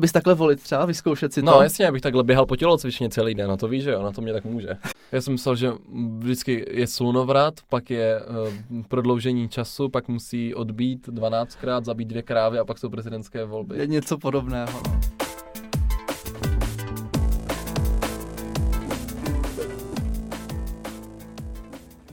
[0.00, 1.46] Bys takhle volit třeba, vyzkoušet si to?
[1.46, 4.12] No jasně, abych takhle běhal po tělocvičně celý den, no to víš, že jo, na
[4.12, 4.68] to mě tak může.
[5.12, 5.72] Já jsem myslel, že
[6.18, 12.58] vždycky je slunovrat, pak je uh, prodloužení času, pak musí odbít 12krát, zabít dvě krávy
[12.58, 13.78] a pak jsou prezidentské volby.
[13.78, 14.80] Je něco podobného.
[14.86, 15.00] No.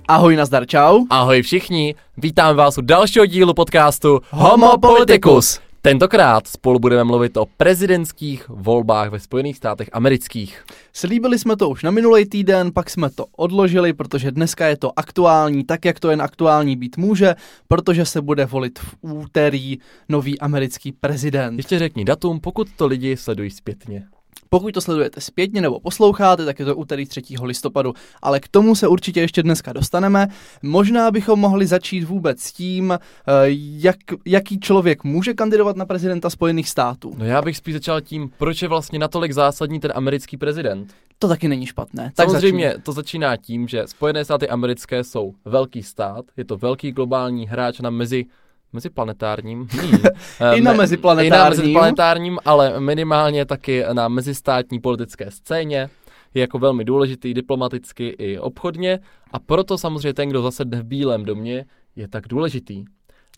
[0.07, 1.05] Ahoj, nazdar, čau.
[1.09, 5.64] Ahoj všichni, vítám vás u dalšího dílu podcastu Homo Politicus.
[5.85, 10.63] Tentokrát spolu budeme mluvit o prezidentských volbách ve Spojených státech amerických.
[10.93, 14.99] Slíbili jsme to už na minulý týden, pak jsme to odložili, protože dneska je to
[14.99, 17.35] aktuální, tak jak to jen aktuální být může,
[17.67, 19.77] protože se bude volit v úterý
[20.09, 21.57] nový americký prezident.
[21.57, 24.07] Ještě řekni datum, pokud to lidi sledují zpětně.
[24.49, 27.21] Pokud to sledujete zpětně nebo posloucháte, tak je to úterý 3.
[27.43, 30.27] listopadu, ale k tomu se určitě ještě dneska dostaneme.
[30.63, 32.99] Možná bychom mohli začít vůbec s tím, eh,
[33.77, 37.13] jak, jaký člověk může kandidovat na prezidenta Spojených států.
[37.17, 40.93] No já bych spíš začal tím, proč je vlastně natolik zásadní ten americký prezident.
[41.19, 42.11] To taky není špatné.
[42.15, 42.81] Tak Samozřejmě začín.
[42.81, 47.79] to začíná tím, že Spojené státy americké jsou velký stát, je to velký globální hráč
[47.79, 48.25] na mezi
[48.73, 49.67] Meziplanetárním?
[50.39, 50.53] Hmm.
[50.53, 51.33] I na meziplanetárním.
[51.33, 55.89] I na meziplanetárním, ale minimálně taky na mezistátní politické scéně.
[56.33, 58.99] Je jako velmi důležitý diplomaticky i obchodně
[59.31, 62.85] a proto samozřejmě ten, kdo zasedne v Bílém domě, je tak důležitý.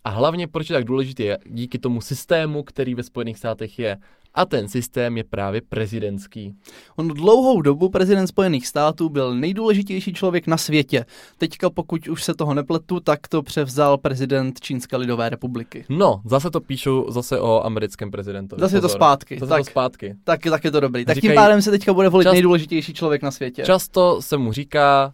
[0.03, 3.97] A hlavně proč je tak důležitý je díky tomu systému, který ve Spojených státech je.
[4.37, 6.55] A ten systém je právě prezidentský.
[6.95, 11.05] On dlouhou dobu prezident Spojených států byl nejdůležitější člověk na světě.
[11.37, 15.85] Teďka, pokud už se toho nepletu, tak to převzal prezident Čínské lidové republiky.
[15.89, 18.59] No, zase to píšu zase o americkém prezidentovi.
[18.59, 19.39] Zase je to zpátky.
[19.39, 20.15] Zase tak, to zpátky.
[20.23, 21.05] Tak, tak je to dobrý.
[21.05, 23.63] Tak Říkají, tím pádem se teďka bude volit čas, nejdůležitější člověk na světě.
[23.63, 25.13] Často se mu říká,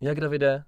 [0.00, 0.62] jak Davide,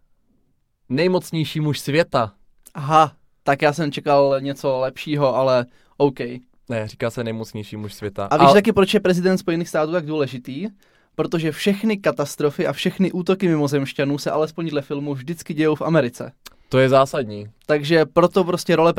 [0.89, 2.33] nejmocnější muž světa.
[2.75, 5.67] Aha, tak já jsem čekal něco lepšího, ale
[5.97, 6.19] OK.
[6.69, 8.27] Ne, říká se nejmocnější muž světa.
[8.27, 8.55] A víš Ale...
[8.55, 10.69] taky, proč je prezident Spojených států tak důležitý?
[11.15, 16.33] Protože všechny katastrofy a všechny útoky mimozemšťanů se alespoň dle filmu vždycky dějou v Americe.
[16.69, 17.47] To je zásadní.
[17.67, 18.95] Takže proto prostě role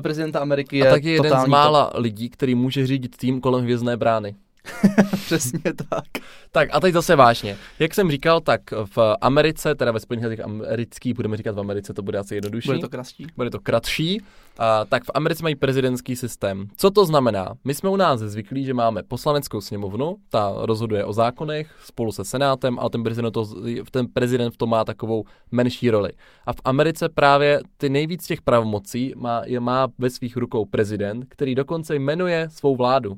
[0.00, 2.00] prezidenta Ameriky je A taky jeden z mála to.
[2.00, 4.34] lidí, který může řídit tým kolem hvězdné brány.
[5.12, 5.60] Přesně
[5.90, 6.04] tak.
[6.52, 7.56] Tak a teď zase vážně.
[7.78, 11.94] Jak jsem říkal, tak v Americe, teda ve Spojených státech amerických, budeme říkat v Americe,
[11.94, 12.68] to bude asi jednodušší.
[12.68, 13.26] Bude to kratší.
[13.36, 14.20] Bude to kratší.
[14.58, 16.68] A, tak v Americe mají prezidentský systém.
[16.76, 17.54] Co to znamená?
[17.64, 22.24] My jsme u nás zvyklí, že máme poslaneckou sněmovnu, ta rozhoduje o zákonech spolu se
[22.24, 23.46] senátem, ale ten prezident, to,
[23.90, 26.10] ten prezident v tom má takovou menší roli.
[26.46, 31.24] A v Americe právě ty nejvíc těch pravomocí má, je má ve svých rukou prezident,
[31.28, 33.16] který dokonce jmenuje svou vládu.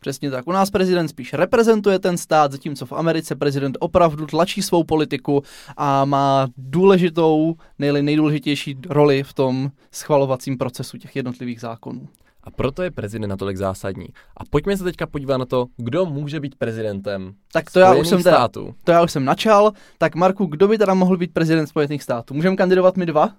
[0.00, 0.46] Přesně tak.
[0.46, 5.42] U nás prezident spíš reprezentuje ten stát, zatímco v Americe prezident opravdu tlačí svou politiku
[5.76, 12.08] a má důležitou, nejli nejdůležitější roli v tom schvalovacím procesu těch jednotlivých zákonů.
[12.44, 14.06] A proto je prezident natolik zásadní.
[14.36, 18.08] A pojďme se teďka podívat na to, kdo může být prezidentem Tak to já už
[18.08, 19.72] jsem teda, to já už jsem načal.
[19.98, 22.34] Tak Marku, kdo by teda mohl být prezident Spojených států?
[22.34, 23.30] Můžeme kandidovat my dva?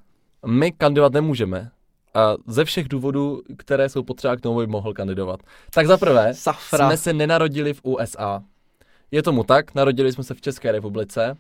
[0.46, 1.72] My kandidovat nemůžeme
[2.14, 5.40] a ze všech důvodů, které jsou potřeba k tomu, by mohl kandidovat.
[5.74, 6.88] Tak za prvé, Safra.
[6.88, 8.44] jsme se nenarodili v USA.
[9.12, 11.36] Je tomu tak, narodili jsme se v České republice,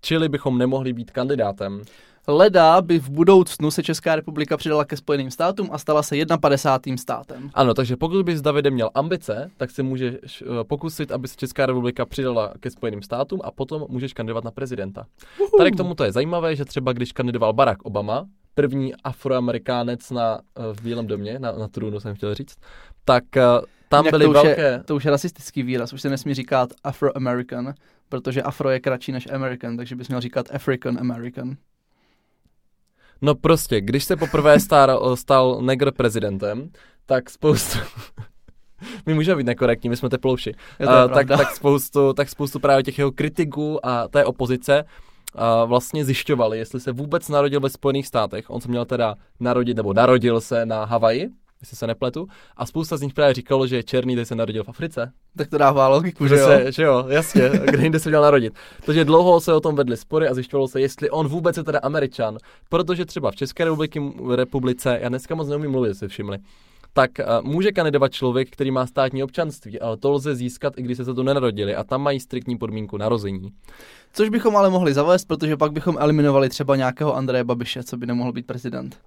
[0.00, 1.82] čili bychom nemohli být kandidátem.
[2.28, 6.96] Leda by v budoucnu se Česká republika přidala ke Spojeným státům a stala se 51.
[6.96, 7.50] státem.
[7.54, 11.66] Ano, takže pokud bys Davidem měl ambice, tak se můžeš eh, pokusit, aby se Česká
[11.66, 15.06] republika přidala ke Spojeným státům a potom můžeš kandidovat na prezidenta.
[15.38, 15.58] Uhu.
[15.58, 20.40] Tady k tomu to je zajímavé, že třeba když kandidoval Barack Obama, první afroamerikánec na,
[20.58, 22.56] eh, v Bílém domě, na, na trůnu jsem chtěl říct,
[23.04, 24.62] tak uh, tam byly to velké...
[24.62, 27.74] Je, to už je rasistický výraz, už se nesmí říkat afroamerican,
[28.08, 31.56] protože afro je kratší než American, takže bys měl říkat African American.
[33.22, 36.70] No prostě, když se poprvé stal, stal negr prezidentem,
[37.06, 37.78] tak spoustu...
[39.06, 40.54] my můžeme být nekorektní, my jsme teplouši.
[40.80, 44.84] uh, tak, tak, spoustu, tak spoustu právě těch jeho kritiků a té opozice
[45.34, 48.50] uh, vlastně zjišťovali, jestli se vůbec narodil ve Spojených státech.
[48.50, 51.28] On se měl teda narodit, nebo narodil se na Havaji,
[51.60, 52.26] jestli se nepletu.
[52.56, 55.12] A spousta z nich právě říkalo, že je černý, teď se narodil v Africe.
[55.36, 56.46] Tak to dává logiku, že jo?
[56.46, 58.54] Se, že jo, jasně, kde jinde se měl narodit.
[58.86, 61.78] Takže dlouho se o tom vedli spory a zjišťovalo se, jestli on vůbec je teda
[61.82, 62.38] Američan.
[62.68, 64.02] Protože třeba v České republiky,
[64.34, 66.38] republice, já dneska moc neumím mluvit, si všimli,
[66.92, 70.96] tak uh, může kandidovat člověk, který má státní občanství, ale to lze získat, i když
[70.96, 73.50] se to nenarodili a tam mají striktní podmínku narození.
[74.12, 78.06] Což bychom ale mohli zavést, protože pak bychom eliminovali třeba nějakého Andreje Babiše, co by
[78.06, 78.98] nemohl být prezident.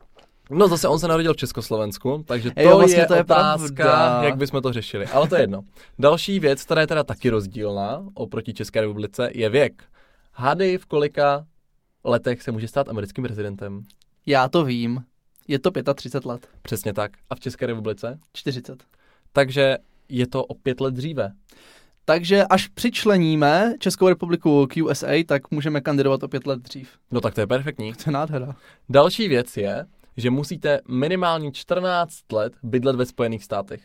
[0.49, 3.83] No zase on se narodil v Československu, takže to jo, vlastně je to je otázka,
[3.83, 4.23] pravda.
[4.23, 5.05] jak bychom to řešili.
[5.05, 5.61] Ale to je jedno.
[5.99, 9.83] Další věc, která je teda taky rozdílná oproti České republice, je věk.
[10.33, 11.45] Hádej, v kolika
[12.03, 13.83] letech se může stát americkým prezidentem?
[14.25, 15.03] Já to vím.
[15.47, 16.47] Je to 35 let.
[16.61, 17.11] Přesně tak.
[17.29, 18.19] A v České republice?
[18.33, 18.83] 40.
[19.33, 19.77] Takže
[20.09, 21.31] je to o pět let dříve.
[22.05, 26.89] Takže až přičleníme Českou republiku k USA, tak můžeme kandidovat o pět let dřív.
[27.11, 27.93] No tak to je perfektní.
[27.93, 28.55] To je nádhera.
[28.89, 29.85] Další věc je,
[30.17, 33.81] že musíte minimálně 14 let bydlet ve Spojených státech.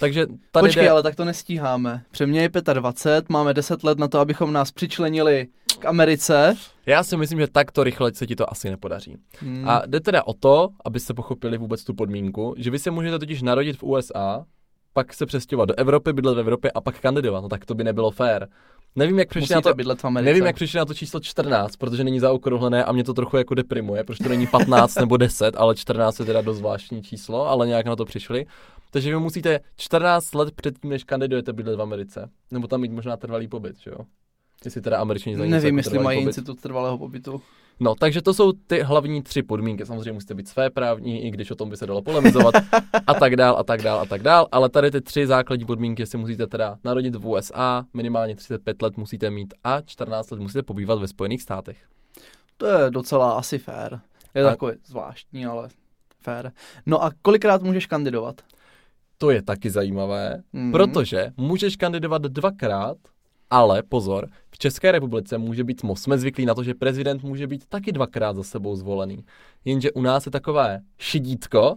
[0.00, 0.90] Takže tady Počkej, jde...
[0.90, 2.02] ale tak to nestíháme.
[2.10, 6.54] Pře mě je 25, máme 10 let na to, abychom nás přičlenili k Americe.
[6.86, 9.16] Já si myslím, že takto rychle se ti to asi nepodaří.
[9.38, 9.68] Hmm.
[9.68, 13.42] A jde teda o to, abyste pochopili vůbec tu podmínku, že vy se můžete totiž
[13.42, 14.44] narodit v USA,
[14.92, 17.40] pak se přestěhovat do Evropy, bydlet v Evropě a pak kandidovat.
[17.40, 18.48] No tak to by nebylo fér.
[18.96, 20.30] Nevím, jak přišli na to, bydlet v Americe.
[20.30, 23.54] nevím, jak přišli na to číslo 14, protože není zaokrouhlené a mě to trochu jako
[23.54, 27.66] deprimuje, protože to není 15 nebo 10, ale 14 je teda dost zvláštní číslo, ale
[27.66, 28.46] nějak na to přišli.
[28.90, 32.30] Takže vy musíte 14 let předtím, než kandidujete bydlet v Americe.
[32.50, 33.98] Nebo tam mít možná trvalý pobyt, že jo?
[34.64, 36.26] Jestli teda američani znají Nevím, jestli mají pobyt.
[36.28, 37.42] institut trvalého pobytu.
[37.80, 39.86] No, takže to jsou ty hlavní tři podmínky.
[39.86, 42.54] Samozřejmě musíte být své právní, i když o tom by se dalo polemizovat,
[43.06, 44.48] a tak dál, a tak dál, a tak dál.
[44.52, 48.96] Ale tady ty tři základní podmínky si musíte teda narodit v USA, minimálně 35 let
[48.96, 51.76] musíte mít a 14 let musíte pobývat ve Spojených státech.
[52.56, 54.00] To je docela asi fér.
[54.34, 55.68] Je A- takový zvláštní, ale
[56.22, 56.52] fér.
[56.86, 58.40] No a kolikrát můžeš kandidovat?
[59.18, 60.72] To je taky zajímavé, Mhm.
[60.72, 62.96] protože můžeš kandidovat dvakrát,
[63.50, 67.66] ale pozor, v České republice může být, jsme zvyklí na to, že prezident může být
[67.66, 69.24] taky dvakrát za sebou zvolený.
[69.64, 71.76] Jenže u nás je takové šidítko,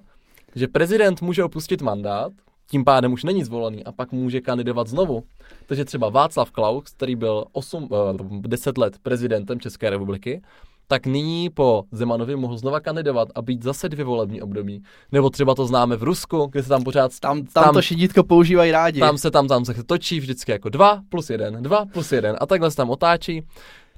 [0.56, 2.32] že prezident může opustit mandát,
[2.70, 5.24] tím pádem už není zvolený a pak může kandidovat znovu.
[5.66, 10.42] Takže třeba Václav Klaus, který byl 8, uh, 10 let prezidentem České republiky,
[10.88, 14.84] tak nyní po Zemanovi mohl znova kandidovat a být zase dvě volební období.
[15.12, 18.24] Nebo třeba to známe v Rusku, kde se tam pořád Tam, tam, Tam- to šidítko
[18.24, 19.00] používají rádi.
[19.00, 22.46] tam se tam, tam se točí vždycky jako 2 plus 1, 2 plus 1 a
[22.46, 23.44] takhle se tam otáčí,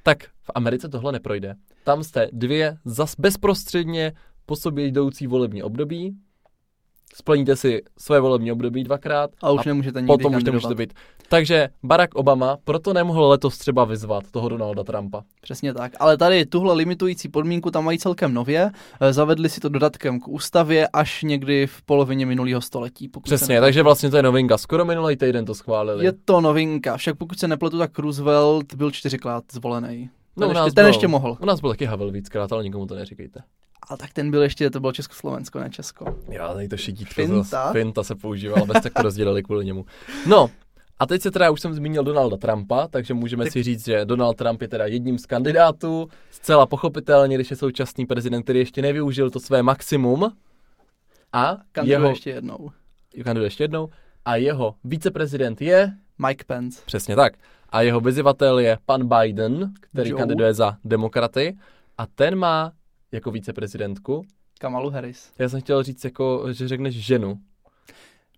[0.03, 1.55] tak v Americe tohle neprojde.
[1.83, 4.13] Tam jste dvě zas bezprostředně
[4.45, 6.15] po sobě jdoucí volební období,
[7.15, 10.93] splníte si své volební období dvakrát a už nemůžete nikdy potom už nemůžete být.
[11.29, 15.23] Takže Barack Obama proto nemohl letos třeba vyzvat toho Donalda Trumpa.
[15.41, 15.91] Přesně tak.
[15.99, 18.71] Ale tady tuhle limitující podmínku tam mají celkem nově.
[19.01, 23.07] Eh, Zavedli si to dodatkem k ústavě až někdy v polovině minulého století.
[23.07, 23.65] Pokud se Přesně, nepletu.
[23.67, 24.57] takže vlastně to je novinka.
[24.57, 26.05] Skoro minulý týden to schválili.
[26.05, 26.97] Je to novinka.
[26.97, 30.09] Však pokud se nepletu, tak Roosevelt byl čtyřikrát zvolený.
[30.37, 31.37] No, Ten, ještě, ten byl- ještě mohl.
[31.41, 33.39] U nás byl taky Havel víckrát, ale nikomu to neříkejte.
[33.89, 36.05] Ale tak ten byl ještě, to bylo Československo, ne Česko.
[36.29, 37.41] Já tady to šidítko Finta?
[37.43, 37.71] zas.
[37.71, 39.85] Finta se používala, bez tak to rozdělili kvůli němu.
[40.27, 40.49] No,
[40.99, 44.33] a teď se teda, už jsem zmínil Donalda Trumpa, takže můžeme si říct, že Donald
[44.37, 49.29] Trump je teda jedním z kandidátů, zcela pochopitelně, když je současný prezident, který ještě nevyužil
[49.29, 50.31] to své maximum.
[51.33, 52.71] A Kandiduje jeho, ještě jednou.
[53.23, 53.89] kandiduje ještě jednou,
[54.25, 55.91] a jeho viceprezident je,
[56.27, 56.81] Mike Pence.
[56.85, 57.33] přesně tak,
[57.69, 60.19] a jeho vyzývatel je pan Biden, který Joe.
[60.19, 61.57] kandiduje za demokraty,
[61.97, 62.71] a ten má
[63.11, 64.21] jako viceprezidentku,
[64.59, 65.31] Kamalu Harris.
[65.39, 67.39] já jsem chtěl říct, jako, že řekneš ženu,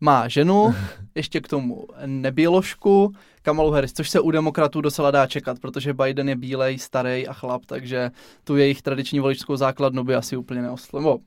[0.01, 0.75] Má ženu,
[1.15, 6.29] ještě k tomu neběložku, Kamalu Harris, což se u demokratů docela dá čekat, protože Biden
[6.29, 8.11] je bílej, starý a chlap, takže
[8.43, 11.17] tu jejich tradiční voličskou základnu by asi úplně neoslovil.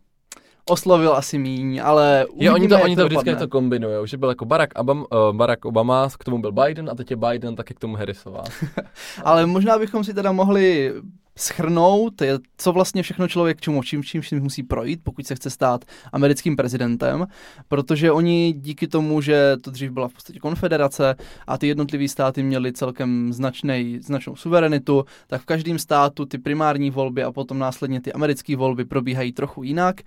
[0.66, 3.46] Oslovil asi míň, ale Jo, oni to, uvidíme, oni to vždycky dopadne.
[3.46, 6.94] to kombinují, že byl jako Barack Obama, uh, Barack Obama, k tomu byl Biden a
[6.94, 8.44] teď je Biden taky k tomu Harrisová.
[9.24, 10.92] Ale možná bychom si teda mohli
[11.38, 15.50] schrnout, je, co vlastně všechno člověk čemu, čím, čím, čím musí projít, pokud se chce
[15.50, 17.26] stát americkým prezidentem,
[17.68, 21.14] protože oni díky tomu, že to dřív byla v podstatě konfederace
[21.46, 26.90] a ty jednotlivé státy měly celkem značnej, značnou suverenitu, tak v každém státu ty primární
[26.90, 30.00] volby a potom následně ty americké volby probíhají trochu jinak.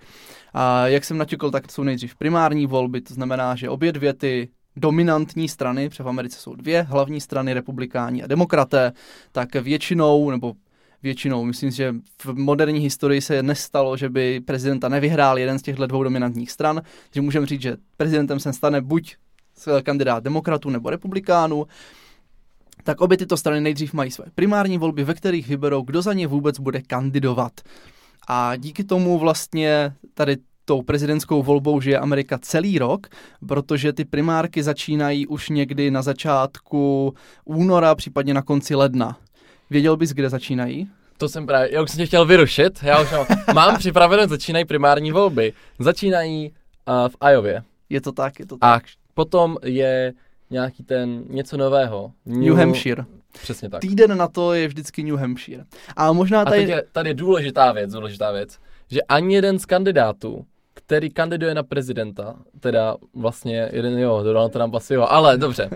[0.54, 4.48] A jak jsem naťukl, tak jsou nejdřív primární volby, to znamená, že obě dvě ty
[4.76, 8.92] dominantní strany, protože v Americe jsou dvě hlavní strany, republikáni a demokraté,
[9.32, 10.54] tak většinou, nebo
[11.02, 15.86] většinou, myslím že v moderní historii se nestalo, že by prezidenta nevyhrál jeden z těchto
[15.86, 19.16] dvou dominantních stran, takže můžeme říct, že prezidentem se stane buď
[19.82, 21.66] kandidát demokratů nebo republikánů,
[22.84, 26.26] tak obě tyto strany nejdřív mají své primární volby, ve kterých vyberou, kdo za ně
[26.26, 27.52] vůbec bude kandidovat.
[28.28, 33.06] A díky tomu vlastně tady tou prezidentskou volbou žije Amerika celý rok,
[33.48, 37.14] protože ty primárky začínají už někdy na začátku
[37.44, 39.16] února, případně na konci ledna.
[39.70, 40.88] Věděl bys, kde začínají?
[41.18, 44.64] To jsem právě, já už jsem tě chtěl vyrušit, já už mám, mám připraveno, začínají
[44.64, 45.52] primární volby.
[45.78, 46.52] Začínají
[46.88, 48.82] uh, v Iově Je to tak, je to tak.
[48.84, 50.12] a potom je
[50.50, 52.12] nějaký ten, něco nového.
[52.26, 53.04] New Hampshire.
[53.42, 53.80] Přesně tak.
[53.80, 55.64] Týden na to je vždycky New Hampshire.
[55.96, 56.60] A možná A tady...
[56.60, 58.58] teď je, tady je důležitá věc, důležitá věc,
[58.90, 60.44] že ani jeden z kandidátů,
[60.74, 65.70] který kandiduje na prezidenta, teda vlastně jeden jo, Donald Trump asi jo, ale dobře,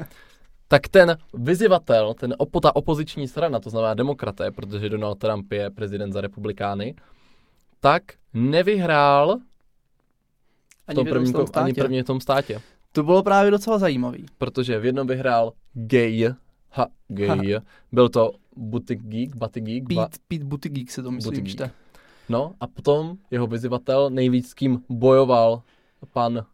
[0.73, 5.71] tak ten vyzývatel, ten opo, ta opoziční strana, to znamená demokraté, protože Donald Trump je
[5.71, 6.95] prezident za republikány,
[7.81, 8.03] tak
[8.35, 11.81] nevyhrál v ani tom v jednom prvním, tom ko- ani státě.
[11.83, 12.61] první v tom státě.
[12.93, 14.27] To bylo právě docela zajímavý.
[14.39, 16.29] Protože v jednom vyhrál Gay,
[16.71, 17.57] ha, Gay,
[17.93, 21.53] byl to Buttigieg, Buttigieg, ba- Pete, Pete Buttigieg se to myslím Buttigieg.
[21.57, 21.71] čte.
[22.29, 25.63] no a potom jeho vyzývatel nejvíc s kým bojoval
[26.13, 26.45] pan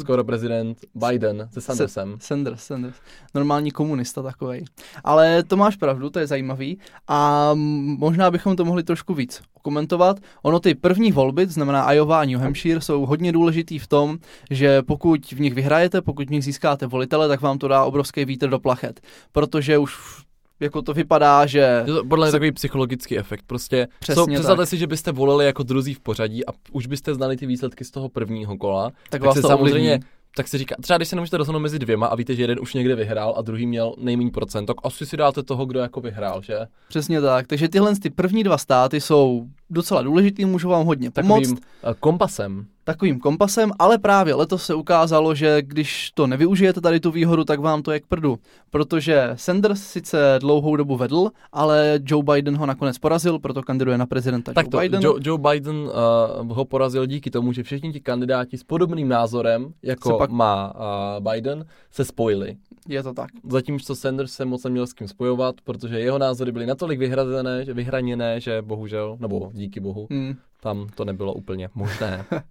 [0.00, 2.16] skoro prezident Biden se Sandersem.
[2.20, 2.96] Sanders, Sanders.
[3.34, 4.64] Normální komunista takovej.
[5.04, 6.78] Ale to máš pravdu, to je zajímavý.
[7.08, 7.50] A
[7.98, 10.20] možná bychom to mohli trošku víc komentovat.
[10.42, 14.18] Ono ty první volby, to znamená Iowa a New Hampshire, jsou hodně důležitý v tom,
[14.50, 18.24] že pokud v nich vyhrajete, pokud v nich získáte volitele, tak vám to dá obrovský
[18.24, 19.00] vítr do plachet.
[19.32, 20.22] Protože už
[20.62, 23.44] jako to vypadá, že Je to podle mě Se- takový psychologický efekt.
[23.46, 24.68] Prostě Přesně představte tak.
[24.68, 27.90] si, že byste volili jako druzí v pořadí a už byste znali ty výsledky z
[27.90, 30.06] toho prvního kola, tak, tak vás se to samozřejmě, ovlivní.
[30.36, 32.74] tak si říká, třeba když se nemůžete rozhodnout mezi dvěma a víte, že jeden už
[32.74, 36.42] někde vyhrál a druhý měl nejméně procent, tak asi si dáte toho, kdo jako vyhrál,
[36.42, 36.58] že?
[36.88, 37.46] Přesně tak.
[37.46, 41.48] Takže tyhle ty první dva státy jsou docela důležitý, můžou vám hodně pomoct.
[41.48, 42.66] Takovým uh, kompasem.
[42.84, 47.60] Takovým kompasem, ale právě letos se ukázalo, že když to nevyužijete tady tu výhodu, tak
[47.60, 48.38] vám to je k prdu.
[48.70, 54.06] Protože Sanders sice dlouhou dobu vedl, ale Joe Biden ho nakonec porazil, proto kandiduje na
[54.06, 55.02] prezidenta Tak Joe to, Biden.
[55.02, 59.72] Joe, Joe Biden uh, ho porazil díky tomu, že všichni ti kandidáti s podobným názorem,
[59.82, 62.56] jako Se pak- má uh, Biden, se spojili.
[62.88, 63.30] Je to tak.
[63.48, 67.74] Zatímco Sanders se moc neměl s kým spojovat, protože jeho názory byly natolik vyhrazené, že
[67.74, 70.34] vyhraněné, že bohužel, nebo díky bohu, Hmm.
[70.60, 72.24] tam to nebylo úplně možné.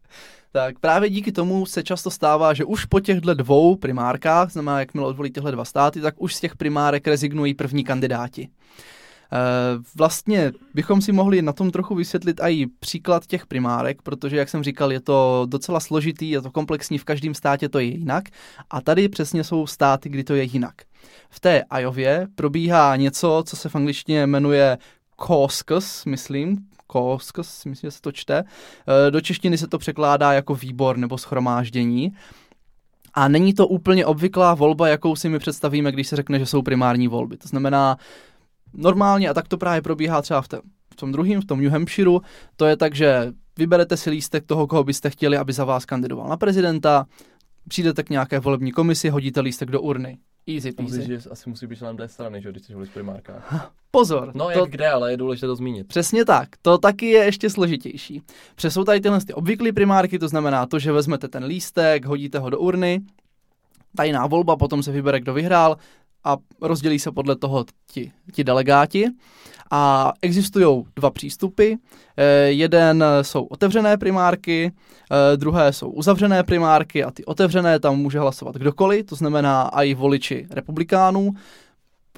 [0.53, 5.07] Tak právě díky tomu se často stává, že už po těchto dvou primárkách, znamená, jakmile
[5.07, 8.49] odvolí tyhle dva státy, tak už z těch primárek rezignují první kandidáti.
[9.33, 9.37] Eh,
[9.95, 14.63] Vlastně bychom si mohli na tom trochu vysvětlit i příklad těch primárek, protože, jak jsem
[14.63, 18.23] říkal, je to docela složitý, je to komplexní, v každém státě to je jinak.
[18.69, 20.75] A tady přesně jsou státy, kdy to je jinak.
[21.29, 24.77] V té Ajově probíhá něco, co se v angličtině jmenuje
[25.27, 26.57] caucus, myslím,
[26.91, 28.43] caucus, myslím, že se to čte.
[29.07, 32.11] Eh, Do češtiny se to překládá jako výbor nebo schromáždění.
[33.13, 36.61] A není to úplně obvyklá volba, jakou si my představíme, když se řekne, že jsou
[36.61, 37.37] primární volby.
[37.37, 37.97] To znamená,
[38.73, 40.57] normálně, a tak to právě probíhá třeba v, té,
[40.93, 42.19] v tom druhém, v tom New Hampshireu,
[42.55, 46.27] to je tak, že vyberete si lístek toho, koho byste chtěli, aby za vás kandidoval
[46.29, 47.05] na prezidenta,
[47.67, 50.17] přijdete k nějaké volební komisi, hodíte lístek do urny.
[50.47, 51.23] Easy Myslíš, peasy.
[51.23, 53.71] že asi musí být členem té strany, že když chceš volit v primárkách.
[53.91, 55.87] Pozor, No to, jak kde, ale je důležité to zmínit.
[55.87, 58.21] Přesně tak, to taky je ještě složitější.
[58.69, 62.49] Jsou tady tyhle ty obvyklé primárky, to znamená to, že vezmete ten lístek, hodíte ho
[62.49, 63.01] do urny,
[63.95, 65.77] tajná volba, potom se vybere, kdo vyhrál
[66.23, 69.07] a rozdělí se podle toho ti, ti delegáti.
[69.71, 71.73] A existují dva přístupy.
[72.17, 74.71] Eh, jeden jsou otevřené primárky,
[75.11, 79.93] eh, druhé jsou uzavřené primárky a ty otevřené tam může hlasovat kdokoliv, to znamená i
[79.93, 81.33] voliči republikánů,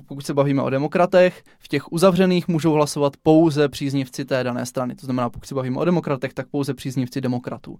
[0.07, 4.95] pokud se bavíme o demokratech, v těch uzavřených můžou hlasovat pouze příznivci té dané strany.
[4.95, 7.79] To znamená, pokud se bavíme o demokratech, tak pouze příznivci demokratů.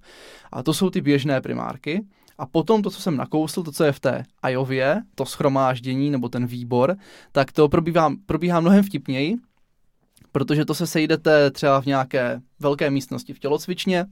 [0.51, 2.01] A to jsou ty běžné primárky.
[2.37, 6.29] A potom to, co jsem nakousl, to, co je v té Ajově, to schromáždění nebo
[6.29, 6.95] ten výbor,
[7.31, 9.35] tak to probíhá, probíhá mnohem vtipněji,
[10.31, 14.05] protože to se sejdete třeba v nějaké velké místnosti v tělocvičně,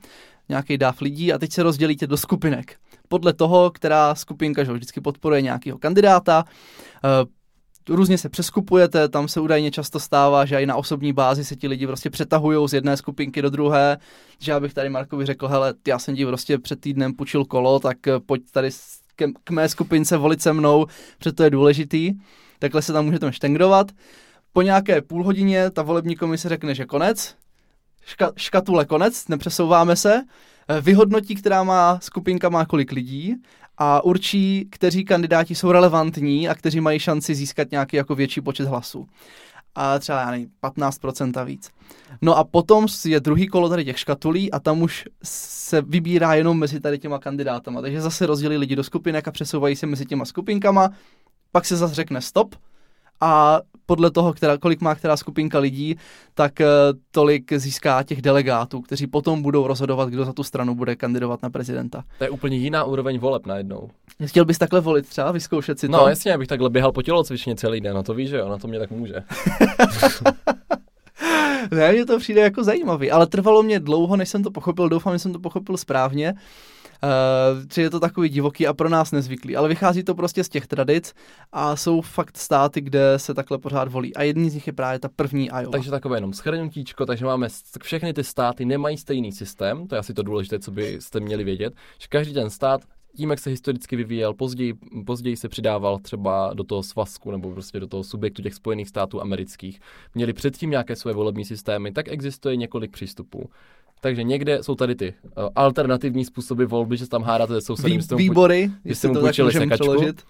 [0.50, 2.76] nějaký dáv lidí a teď se rozdělíte do skupinek.
[3.08, 6.46] Podle toho, která skupinka že vždycky podporuje nějakého kandidáta,
[7.04, 7.41] eh,
[7.90, 11.68] různě se přeskupujete, tam se údajně často stává, že i na osobní bázi se ti
[11.68, 13.98] lidi prostě přetahují z jedné skupinky do druhé,
[14.40, 17.80] že já bych tady Markovi řekl, hele, já jsem ti prostě před týdnem půjčil kolo,
[17.80, 18.70] tak eh, pojď tady
[19.44, 20.86] k mé skupince volit se mnou,
[21.18, 22.14] protože to je důležitý.
[22.60, 23.92] Takhle se tam můžete štengrovat.
[24.54, 27.36] Po nějaké půl hodině ta volební komise řekne, že konec,
[28.06, 30.22] Ška, škatule konec, nepřesouváme se,
[30.68, 33.36] eh, vyhodnotí, která má skupinka má kolik lidí
[33.78, 38.68] a určí, kteří kandidáti jsou relevantní a kteří mají šanci získat nějaký jako větší počet
[38.68, 39.08] hlasů.
[39.76, 41.70] A třeba, já nevím, 15% a víc.
[42.22, 46.60] No a potom je druhý kolo tady těch škatulí a tam už se vybírá jenom
[46.60, 47.82] mezi tady těma kandidátama.
[47.82, 50.90] Takže zase rozdělí lidi do skupinek a přesouvají se mezi těma skupinkama.
[51.52, 52.56] Pak se zase řekne stop
[53.22, 55.96] a podle toho, která, kolik má která skupinka lidí,
[56.34, 56.66] tak eh,
[57.12, 61.50] tolik získá těch delegátů, kteří potom budou rozhodovat, kdo za tu stranu bude kandidovat na
[61.50, 62.04] prezidenta.
[62.18, 63.90] To je úplně jiná úroveň voleb najednou.
[64.26, 66.08] Chtěl bys takhle volit třeba, vyzkoušet si No to?
[66.10, 68.68] jasně, abych takhle běhal po tělocvičně celý den, no to víš, že jo, na to
[68.68, 69.16] mě tak může.
[71.72, 75.14] Ne, mně to přijde jako zajímavý, ale trvalo mě dlouho, než jsem to pochopil, doufám,
[75.14, 76.34] že jsem to pochopil správně.
[76.34, 76.40] Uh,
[77.74, 80.68] že je to takový divoký a pro nás nezvyklý, ale vychází to prostě z těch
[80.68, 81.14] tradic
[81.52, 84.16] a jsou fakt státy, kde se takhle pořád volí.
[84.16, 85.72] A jedný z nich je právě ta první Iowa.
[85.72, 87.48] Takže takové jenom schrnutíčko, takže máme,
[87.84, 91.74] všechny ty státy nemají stejný systém, to je asi to důležité, co byste měli vědět,
[92.00, 92.82] že každý ten stát
[93.16, 94.74] tím, jak se historicky vyvíjel, později,
[95.06, 99.22] později se přidával třeba do toho svazku nebo prostě do toho subjektu těch Spojených států
[99.22, 99.80] amerických,
[100.16, 103.50] měli předtím nějaké své volební systémy, tak existuje několik přístupů.
[104.02, 107.98] Takže někde jsou tady ty uh, alternativní způsoby volby, že se tam hádáte se sousedem.
[107.98, 110.22] Vý, jste výbory, jste jestli mu to tak můžeme přeložit.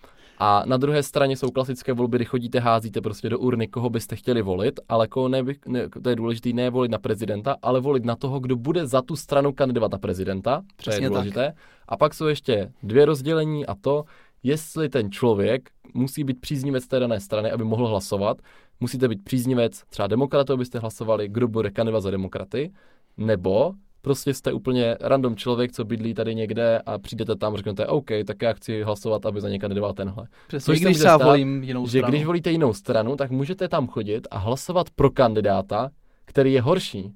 [0.44, 4.16] A na druhé straně jsou klasické volby, kdy chodíte, házíte prostě do urny, koho byste
[4.16, 8.06] chtěli volit, ale koho ne, ne, to je důležité ne volit na prezidenta, ale volit
[8.06, 10.58] na toho, kdo bude za tu stranu kandidovat na prezidenta.
[10.58, 11.18] to Přesně je tak.
[11.18, 11.54] důležité.
[11.88, 14.04] A pak jsou ještě dvě rozdělení a to,
[14.44, 18.38] jestli ten člověk musí být příznivec té dané strany, aby mohl hlasovat.
[18.80, 22.72] Musíte být příznivec třeba demokratů, abyste hlasovali, kdo bude kandidovat za demokraty,
[23.18, 27.88] nebo prostě jste úplně random člověk, co bydlí tady někde a přijdete tam a řeknete,
[27.88, 30.28] OK, tak já chci hlasovat, aby za ně kandidoval tenhle.
[30.48, 32.10] Přesně, Což když já stát, volím jinou že stranu.
[32.12, 35.90] když volíte jinou stranu, tak můžete tam chodit a hlasovat pro kandidáta,
[36.26, 37.14] který je horší.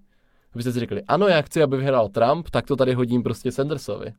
[0.53, 4.13] Abyste si řekli, ano, já chci, aby vyhrál Trump, tak to tady hodím prostě Sandersovi.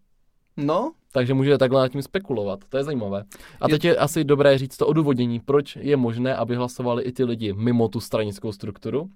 [0.56, 2.58] No, Takže můžete takhle nad tím spekulovat.
[2.68, 3.24] To je zajímavé.
[3.60, 7.12] A Je- teď je asi dobré říct to odůvodnění, proč je možné, aby hlasovali i
[7.12, 9.08] ty lidi mimo tu stranickou strukturu.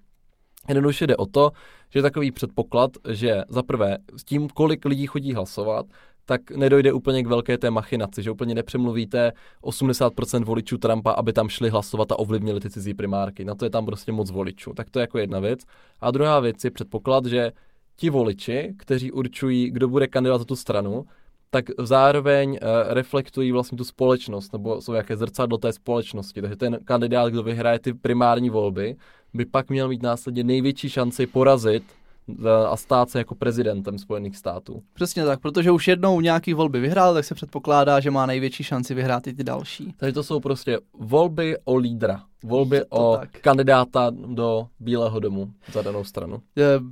[0.71, 1.50] Jednoduše jde o to,
[1.91, 5.87] že takový předpoklad, že za prvé s tím, kolik lidí chodí hlasovat,
[6.25, 11.49] tak nedojde úplně k velké té machinaci, že úplně nepřemluvíte 80% voličů Trumpa, aby tam
[11.49, 13.45] šli hlasovat a ovlivnili ty cizí primárky.
[13.45, 14.73] Na to je tam prostě moc voličů.
[14.73, 15.61] Tak to je jako jedna věc.
[16.00, 17.53] A druhá věc je předpoklad, že
[17.97, 21.05] ti voliči, kteří určují, kdo bude kandidovat za tu stranu,
[21.50, 22.59] tak zároveň uh,
[22.89, 26.43] reflektují vlastně tu společnost, nebo jsou jaké zrcadlo té společnosti.
[26.43, 28.97] Takže ten kandidát, kdo vyhraje ty primární volby,
[29.35, 31.85] by pak měl mít následně největší šanci porazit
[32.27, 34.83] uh, a stát se jako prezidentem Spojených států.
[34.93, 38.95] přesně tak, protože už jednou nějaký volby vyhrál, tak se předpokládá, že má největší šanci
[38.95, 39.95] vyhrát i ty další.
[39.97, 43.31] Takže to jsou prostě volby o lídra, volby Je o tak.
[43.31, 46.43] kandidáta do Bílého domu za danou stranu.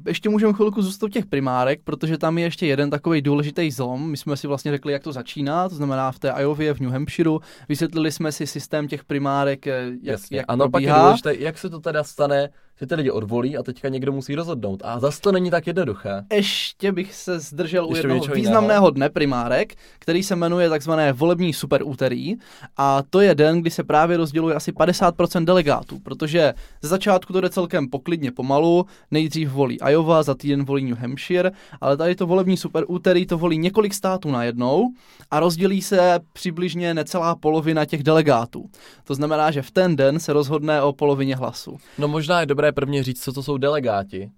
[0.07, 4.11] Ještě můžeme chvilku zůstat u těch primárek, protože tam je ještě jeden takový důležitý zlom.
[4.11, 6.91] My jsme si vlastně řekli, jak to začíná, to znamená v té Iově, v New
[6.91, 7.39] Hampshireu.
[7.69, 10.37] Vysvětlili jsme si systém těch primárek, eh, jak, Jasně.
[10.37, 12.49] jak a no pak je důležité, jak se to teda stane,
[12.81, 14.83] že ty lidi odvolí a teďka někdo musí rozhodnout.
[14.85, 16.25] A zase to není tak jednoduché.
[16.33, 21.13] Ještě bych se zdržel u Ještě jednoho něčeho významného dne primárek, který se jmenuje takzvané
[21.13, 22.35] volební superúterý
[22.77, 27.41] a to je den, kdy se právě rozděluje asi 50% delegátů, protože ze začátku to
[27.41, 32.27] jde celkem poklidně pomalu, nejdřív volí Iowa, za týden volí New Hampshire, ale tady to
[32.27, 34.93] volební superúterý to volí několik států najednou
[35.31, 38.71] a rozdělí se přibližně necelá polovina těch delegátů.
[39.05, 41.79] To znamená, že v ten den se rozhodne o polovině hlasu.
[41.99, 44.31] No možná je dobré prvně říct, co to jsou delegáti.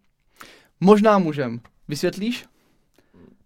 [0.80, 1.60] Možná můžem.
[1.88, 2.44] Vysvětlíš?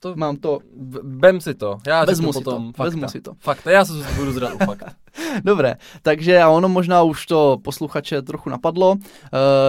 [0.04, 0.58] To, Mám to
[1.02, 1.78] Vem si to.
[1.86, 2.84] Já Vezmu si potom to, fakta.
[2.84, 3.32] vezmu si to.
[3.38, 4.92] Fakta, já se budu zrat u fakta.
[5.44, 8.90] Dobré, takže a ono možná už to posluchače trochu napadlo.
[8.92, 8.98] Uh,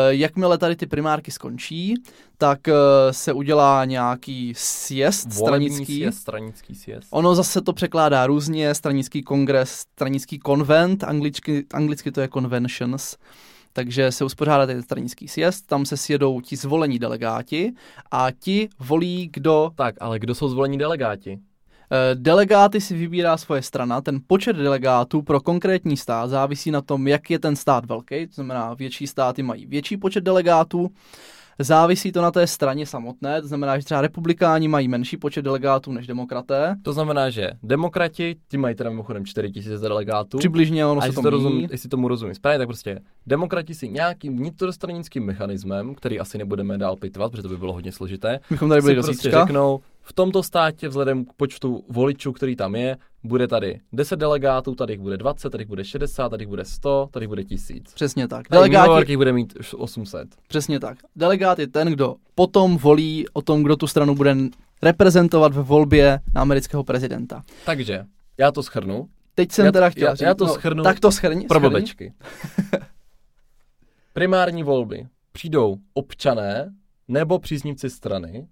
[0.10, 1.94] jakmile tady ty primárky skončí,
[2.38, 2.74] tak uh,
[3.12, 6.00] se udělá nějaký sjezd Volební stranický.
[6.00, 7.08] sjezd, stranický sjezd.
[7.12, 13.16] Ono zase to překládá různě, stranický kongres, stranický konvent, anglicky, anglicky to je conventions,
[13.76, 17.74] takže se uspořádá ten stranický sjezd, tam se sjedou ti zvolení delegáti
[18.12, 21.40] a ti volí, kdo Tak, ale kdo jsou zvolení delegáti?
[21.92, 27.08] Eh, Delegáty si vybírá svoje strana, ten počet delegátů pro konkrétní stát závisí na tom,
[27.08, 30.92] jak je ten stát velký, to znamená větší státy mají větší počet delegátů,
[31.60, 35.92] závisí to na té straně samotné, to znamená, že třeba republikáni mají menší počet delegátů
[35.92, 40.38] než demokraté, To znamená, že demokrati, ti mají teda mimochodem 4000 delegátů.
[40.38, 44.38] přibližně ono a se to rozumí, jestli tomu rozumím správně, tak prostě demokrati si nějakým
[44.38, 48.82] vnitrostranickým mechanismem, který asi nebudeme dál pitvat, protože to by bylo hodně složité, Bychom tady
[48.82, 53.48] byli si prostě řeknou, v tomto státě vzhledem k počtu voličů, který tam je, bude
[53.48, 57.10] tady 10 delegátů, tady jich bude 20, tady jich bude 60, tady jich bude 100,
[57.12, 57.94] tady jich bude 1000.
[57.94, 58.46] Přesně tak.
[58.52, 60.28] Delegáti, jich bude mít 800.
[60.48, 60.98] přesně tak.
[61.16, 64.36] Delegát je ten, kdo potom volí o tom, kdo tu stranu bude
[64.82, 67.44] reprezentovat ve volbě na amerického prezidenta.
[67.66, 68.06] Takže,
[68.38, 69.10] já to schrnu.
[69.36, 71.60] Teď jsem Já- teda chtěl já- říct, já to no, shrnu tak to schrni, Pro
[71.60, 72.14] blbečky.
[74.14, 76.74] Primární volby přijdou občané
[77.08, 78.48] nebo příznivci strany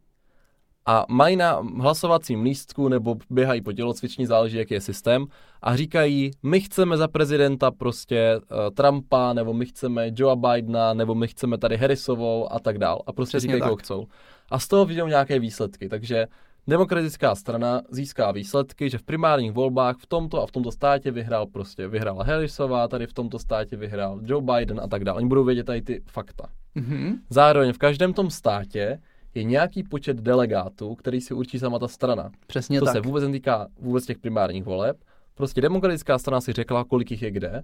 [0.86, 5.26] a mají na hlasovacím lístku nebo běhají po tělocvični, záleží, jaký je systém,
[5.62, 11.16] a říkají, my chceme za prezidenta prostě uh, Trumpa, nebo my chceme Joea Bidena, nebo
[11.16, 13.02] my chceme tady Harrisovou a tak dál.
[13.08, 13.84] A prostě Přesně říkají, koho tak.
[13.86, 14.06] chcou.
[14.52, 15.90] A z toho vyjdou nějaké výsledky.
[15.90, 16.28] Takže
[16.68, 21.46] demokratická strana získá výsledky, že v primárních volbách v tomto a v tomto státě vyhrál
[21.48, 25.18] prostě, vyhrála Harrisová, tady v tomto státě vyhrál Joe Biden a tak dále.
[25.18, 26.48] Oni budou vědět tady ty fakta.
[26.76, 27.16] Mhm.
[27.30, 29.00] Zároveň v každém tom státě
[29.36, 32.32] je nějaký počet delegátů, který si určí sama ta strana.
[32.48, 32.94] Přesně to tak.
[32.94, 34.98] se vůbec netýká vůbec těch primárních voleb.
[35.36, 37.62] Prostě demokratická strana si řekla, kolik jich je kde.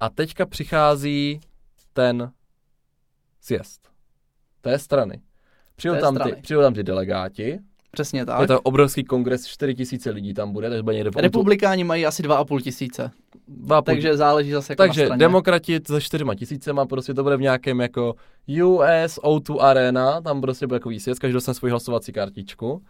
[0.00, 1.40] A teďka přichází
[1.92, 2.32] ten
[3.40, 3.88] sjezd
[4.60, 5.20] té strany.
[5.76, 6.32] Přijdou tam, strany.
[6.32, 7.58] ty, přijdou tam ty delegáti,
[7.90, 8.40] Přesně tak.
[8.40, 12.22] je to obrovský kongres, 4 tisíce lidí tam bude, takže bude někde Republikáni mají asi
[12.22, 13.10] 2,5 tisíce.
[13.48, 15.20] Dva půl- Takže záleží zase jako na Takže straně.
[15.20, 18.14] demokrati se čtyřma tisícema, prostě to bude v nějakém jako
[18.64, 22.82] US O2 Arena, tam prostě bude takový sjezd, každý dostane svoji hlasovací kartičku.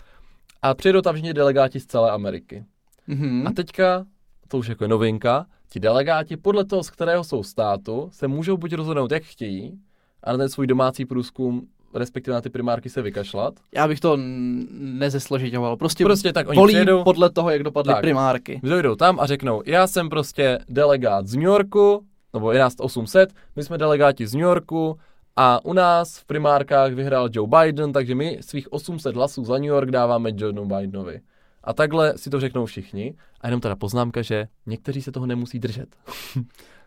[0.63, 2.65] A přijedou tam všichni delegáti z celé Ameriky.
[3.07, 3.47] Mhm.
[3.47, 4.05] A teďka,
[4.49, 8.57] to už jako je novinka, ti delegáti podle toho, z kterého jsou státu, se můžou
[8.57, 9.79] buď rozhodnout, jak chtějí,
[10.25, 11.67] a na ten svůj domácí průzkum,
[11.99, 13.55] respektive na ty primárky se vykašlat.
[13.75, 14.67] Já bych to n-
[14.99, 15.77] nezesložitěval.
[15.77, 18.01] Prostě, Prostě tak oni volí přijedou, podle toho, jak dopadly Tak.
[18.01, 18.61] primárky.
[18.63, 22.05] dojdou tam a řeknou, já jsem prostě delegát z New Yorku,
[22.35, 24.99] nebo je nás 800, my jsme delegáti z New Yorku
[25.37, 29.65] a u nás v primárkách vyhrál Joe Biden, takže my svých 800 hlasů za New
[29.65, 31.21] York dáváme Johnu Bidenovi.
[31.65, 33.15] A takhle si to řeknou všichni.
[33.41, 35.89] A jenom teda poznámka, že někteří se toho nemusí držet.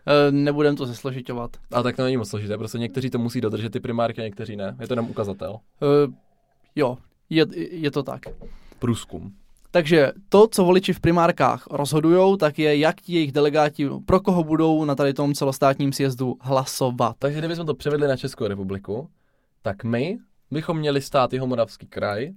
[0.06, 1.56] E, nebudem to zesložitovat.
[1.72, 4.56] A tak to není moc složité, prostě někteří to musí dodržet ty primárky a někteří
[4.56, 4.76] ne.
[4.80, 5.56] Je to jenom ukazatel.
[5.82, 6.12] E,
[6.76, 6.98] jo,
[7.30, 8.20] je, je to tak.
[8.78, 9.32] Průzkum.
[9.70, 14.44] Takže to, co voliči v primárkách rozhodujou, tak je, jak ti jejich delegáti, pro koho
[14.44, 17.16] budou na tady tom celostátním sjezdu hlasovat.
[17.18, 19.08] Takže kdybychom to převedli na Českou republiku,
[19.62, 20.18] tak my
[20.50, 22.32] bychom měli stát Jihomoravský kraj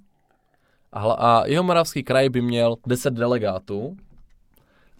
[0.91, 3.97] a, a Jihomoravský kraj by měl 10 delegátů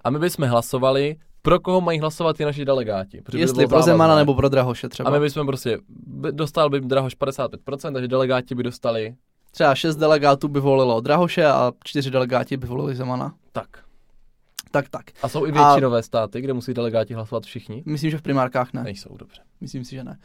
[0.04, 3.18] a my bychom hlasovali, pro koho mají hlasovat ty naši delegáti.
[3.18, 5.10] by to Jestli bylo pro Zemana nebo pro Drahoše třeba.
[5.10, 9.16] A my bychom prostě, by- dostal by Drahoš 55%, takže delegáti by dostali
[9.52, 13.34] Třeba šest delegátů by volilo Drahoše a čtyři delegáti by volili Zemana.
[13.52, 13.68] tak.
[14.72, 15.06] Tak, tak.
[15.24, 17.84] A jsou i A- většinové státy, kde musí delegáti hlasovat všichni?
[17.86, 18.84] Myslím, že v primárkách ne.
[18.84, 19.42] Nejsou, dobře.
[19.62, 20.18] Myslím si, že ne.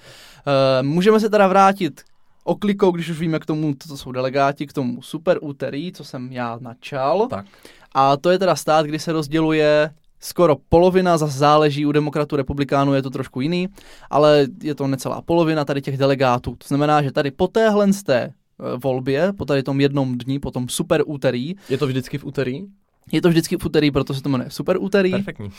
[0.79, 2.01] E, můžeme se teda vrátit
[2.45, 6.33] oklikou, když už víme k tomu, co jsou delegáti, k tomu super úterý, co jsem
[6.33, 7.27] já načal.
[7.27, 7.47] Tak.
[7.95, 12.95] A to je teda stát, kdy se rozděluje skoro polovina, zase záleží u demokratů, republikánů
[12.95, 13.69] je to trošku jiný,
[14.11, 16.57] ale je to necelá polovina tady těch delegátů.
[16.59, 18.33] To znamená, že tady po téhle z té e,
[18.83, 22.63] volbě, po tady tom jednom dni, po tom super úterý, Je to vždycky v úterý?
[23.13, 25.11] je to vždycky v úterý, proto se to jmenuje super úterý.
[25.11, 25.51] Perfektní.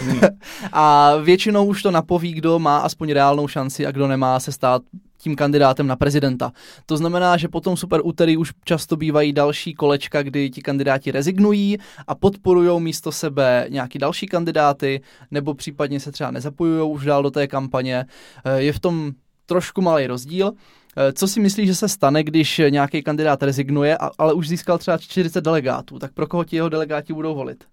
[0.72, 4.82] A většinou už to napoví, kdo má aspoň reálnou šanci a kdo nemá se stát
[5.20, 6.52] tím kandidátem na prezidenta.
[6.86, 11.78] To znamená, že potom super úterý už často bývají další kolečka, kdy ti kandidáti rezignují
[12.06, 17.30] a podporují místo sebe nějaký další kandidáty, nebo případně se třeba nezapojují už dál do
[17.30, 18.04] té kampaně.
[18.44, 19.12] Eh, Je v tom
[19.46, 20.52] trošku malý rozdíl.
[20.96, 24.98] Eh, Co si myslíš, že se stane, když nějaký kandidát rezignuje, ale už získal třeba
[24.98, 25.98] 40 delegátů?
[25.98, 27.64] Tak pro koho ti jeho delegáti budou volit?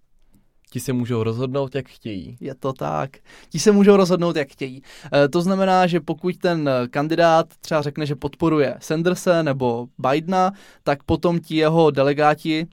[0.70, 2.36] Ti se můžou rozhodnout, jak chtějí.
[2.40, 3.10] Je to tak.
[3.48, 4.82] Ti se můžou rozhodnout, jak chtějí.
[5.12, 10.52] E, to znamená, že pokud ten eh, kandidát třeba řekne, že podporuje Sandersa nebo Bidena,
[10.82, 12.66] tak potom ti jeho delegáti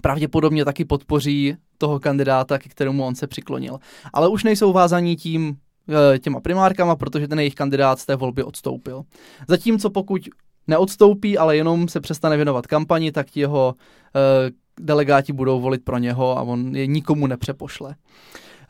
[0.00, 3.78] pravděpodobně taky podpoří toho kandidáta, ke kterému on se přiklonil.
[4.12, 5.56] Ale už nejsou vázaní tím
[6.14, 9.02] eh, těma primárkama, protože ten jejich kandidát z té volby odstoupil.
[9.48, 10.22] Zatímco pokud
[10.66, 13.74] neodstoupí, ale jenom se přestane věnovat kampani, tak jeho
[14.16, 17.94] eh, delegáti budou volit pro něho a on je nikomu nepřepošle.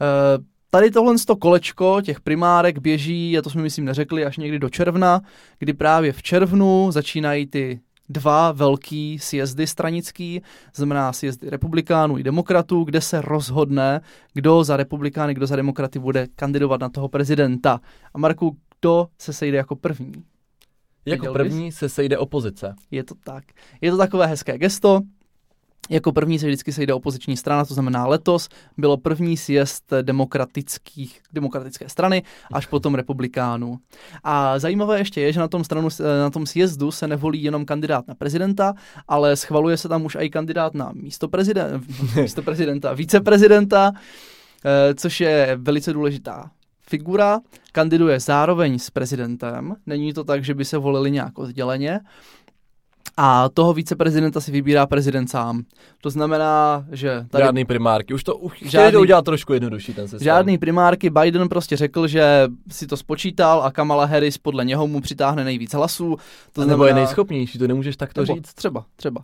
[0.00, 4.58] Eh, Tady tohle sto kolečko těch primárek běží, a to jsme myslím neřekli, až někdy
[4.58, 5.20] do června,
[5.58, 10.42] kdy právě v červnu začínají ty dva velký sjezdy stranický,
[10.74, 14.00] znamená sjezdy republikánů i demokratů, kde se rozhodne,
[14.34, 17.80] kdo za republikány, kdo za demokraty bude kandidovat na toho prezidenta.
[18.14, 20.12] A Marku, kdo se sejde jako první?
[21.06, 22.74] Jako Viděl první se sejde opozice.
[22.90, 23.44] Je to tak.
[23.80, 25.00] Je to takové hezké gesto.
[25.90, 31.88] Jako první se vždycky sejde opoziční strana, to znamená letos bylo první sjezd demokratických, demokratické
[31.88, 32.22] strany,
[32.52, 33.78] až potom republikánů.
[34.24, 35.88] A zajímavé ještě je, že na tom, stranu,
[36.20, 38.74] na tom sjezdu se nevolí jenom kandidát na prezidenta,
[39.08, 41.84] ale schvaluje se tam už i kandidát na místo, prezident,
[42.16, 43.92] místo prezidenta, viceprezidenta,
[44.64, 46.50] eh, což je velice důležitá
[46.88, 47.40] figura,
[47.72, 52.00] kandiduje zároveň s prezidentem, není to tak, že by se volili nějak odděleně,
[53.16, 55.62] a toho viceprezidenta si vybírá prezident sám.
[56.00, 58.14] To znamená, že tady Žádný primárky.
[58.14, 60.24] Už to už Žádný- udělat trošku jednodušší ten systém.
[60.24, 65.00] žádný primárky, Biden prostě řekl, že si to spočítal a Kamala Harris podle něho mu
[65.00, 66.16] přitáhne nejvíc hlasů.
[66.52, 68.54] To To Nebo je nejschopnější, to nemůžeš takto nebo říct.
[68.54, 69.20] Třeba, třeba.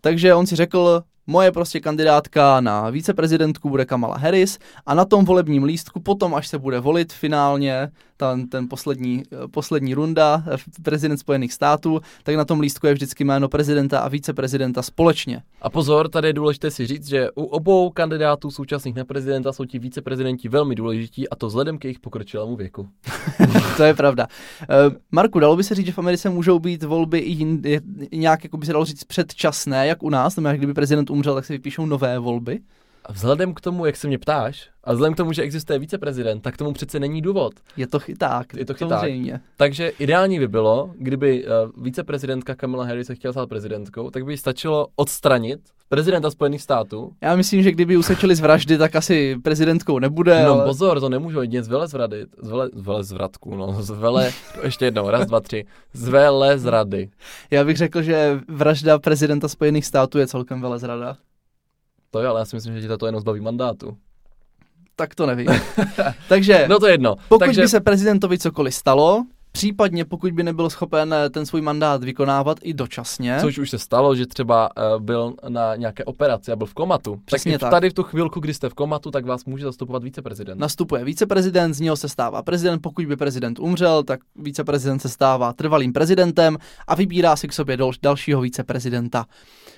[0.00, 5.24] Takže on si řekl, moje prostě kandidátka na viceprezidentku bude Kamala Harris a na tom
[5.24, 10.56] volebním lístku potom, až se bude volit finálně ten, ten poslední, eh, poslední runda eh,
[10.82, 15.42] prezident Spojených států, tak na tom lístku je vždycky jméno prezidenta a viceprezidenta společně.
[15.62, 19.64] A pozor, tady je důležité si říct, že u obou kandidátů současných na prezidenta jsou
[19.64, 22.88] ti viceprezidenti velmi důležití a to vzhledem k jejich pokročilému věku.
[23.76, 24.26] to je pravda.
[24.62, 24.66] Eh,
[25.12, 27.44] Marku, dalo by se říct, že v Americe můžou být volby i
[28.16, 31.44] nějak, jako by se dalo říct, předčasné, jak u nás, znamená, kdyby prezident umřel, tak
[31.44, 32.60] se vypíšou nové volby.
[33.08, 36.42] A vzhledem k tomu, jak se mě ptáš, a vzhledem k tomu, že existuje viceprezident,
[36.42, 37.52] tak tomu přece není důvod.
[37.76, 39.00] Je to chyták, Je to chyták.
[39.00, 39.40] samozřejmě.
[39.56, 44.32] Takže ideální by bylo, kdyby uh, viceprezidentka Kamala Harris se chtěla stát prezidentkou, tak by
[44.32, 47.12] jí stačilo odstranit prezidenta Spojených států.
[47.22, 50.64] Já myslím, že kdyby usečili z vraždy, tak asi prezidentkou nebude, No ale...
[50.64, 54.30] pozor, to nemůžu jedině z vele zvrady, z vele, z vele zvratku, no, z vele,
[54.62, 57.10] ještě jednou, raz, dva, tři, z vele zrady.
[57.50, 61.16] Já bych řekl, že vražda prezidenta Spojených států je celkem velezrada.
[62.10, 63.96] To jo, ale já si myslím, že ti to jenom zbaví mandátu.
[64.96, 65.48] Tak to nevím.
[66.28, 67.16] Takže No to je jedno.
[67.28, 71.60] pokud Takže by se prezidentovi cokoliv stalo, případně pokud by nebyl schopen eh, ten svůj
[71.60, 76.52] mandát vykonávat i dočasně, Což už se stalo, že třeba uh, byl na nějaké operaci
[76.52, 77.20] a byl v komatu.
[77.24, 77.70] Přesně tak, tak.
[77.70, 80.60] tady v tu chvilku, kdy jste v komatu, tak vás může zastupovat viceprezident.
[80.60, 85.52] nastupuje viceprezident, z něho se stává prezident, pokud by prezident umřel, tak viceprezident se stává
[85.52, 89.26] trvalým prezidentem a vybírá si k sobě dal- dalšího viceprezidenta.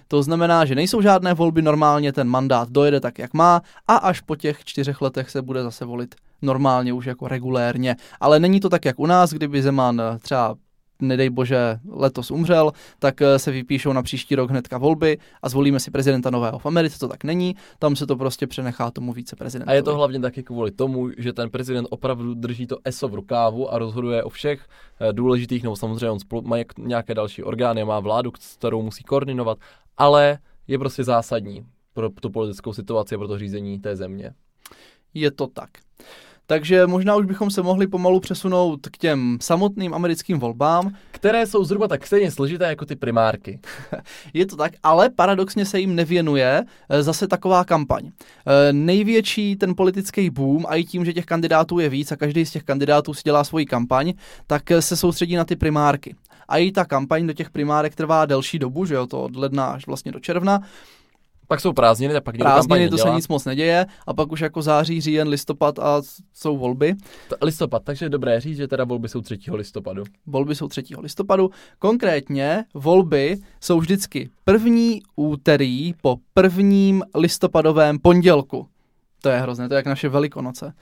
[0.09, 4.21] To znamená, že nejsou žádné volby, normálně ten mandát dojede tak, jak má a až
[4.21, 7.97] po těch čtyřech letech se bude zase volit normálně už jako regulérně.
[8.21, 10.57] Ale není to tak, jak u nás, kdyby Zeman eh, třeba
[11.03, 15.81] nedej bože, letos umřel, tak eh, se vypíšou na příští rok hnedka volby a zvolíme
[15.81, 16.59] si prezidenta nového.
[16.59, 19.73] V Americe to tak není, tam se to prostě přenechá tomu viceprezidentovi.
[19.73, 23.15] A je to hlavně taky kvůli tomu, že ten prezident opravdu drží to ESO v
[23.15, 24.67] rukávu a rozhoduje o všech
[25.01, 29.05] eh, důležitých, nebo samozřejmě on spolu, má jak- nějaké další orgány, má vládu, kterou musí
[29.05, 29.59] koordinovat,
[29.99, 34.33] ale je prostě zásadní pro tu politickou situaci pro to řízení té země.
[35.15, 35.71] Je to tak.
[36.51, 40.91] Takže možná už bychom se mohli pomalu přesunout k těm samotným americkým volbám.
[41.11, 43.61] Které jsou zhruba tak stejně složité jako ty primárky.
[44.35, 48.11] Je to tak, ale paradoxně se jim nevěnuje eh, zase taková kampaň.
[48.47, 52.47] Eh, Největší ten politický boom a i tím, že těch kandidátů je víc a každý
[52.47, 54.13] z těch kandidátů si dělá svoji kampaň,
[54.47, 56.15] tak se soustředí na ty primárky.
[56.49, 59.67] A i ta kampaň do těch primárek trvá delší dobu, že jo, to od ledna
[59.67, 60.61] až vlastně do června.
[61.49, 64.41] Pak jsou prázdniny a pak někdo Prázdniny to se nic moc neděje a pak už
[64.41, 66.03] jako září, říjen, listopad a
[66.35, 66.95] jsou volby.
[67.29, 69.39] T- Listopad, takže je dobré říct, že teda volby jsou 3.
[69.53, 70.05] listopadu.
[70.27, 70.83] Volby jsou 3.
[70.99, 71.51] listopadu.
[71.79, 78.67] Konkrétně volby jsou vždycky první úterý po prvním listopadovém pondělku.
[79.23, 80.73] To je hrozné, to je jak naše velikonoce.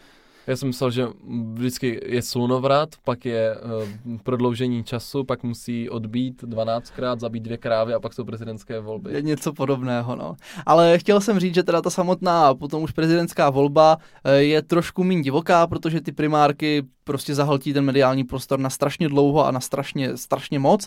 [0.47, 1.07] Já jsem myslel, že
[1.53, 7.95] vždycky je slunovrat, pak je uh, prodloužení času, pak musí odbít 12krát, zabít dvě krávy
[7.95, 9.13] a pak jsou prezidentské volby.
[9.13, 10.37] Je něco podobného, no.
[10.67, 15.05] Ale chtěl jsem říct, že teda ta samotná potom už prezidentská volba eh, je trošku
[15.05, 19.61] méně divoká, protože ty primárky prostě zahltí ten mediální prostor na strašně dlouho a na
[19.61, 20.87] strašně, strašně moc.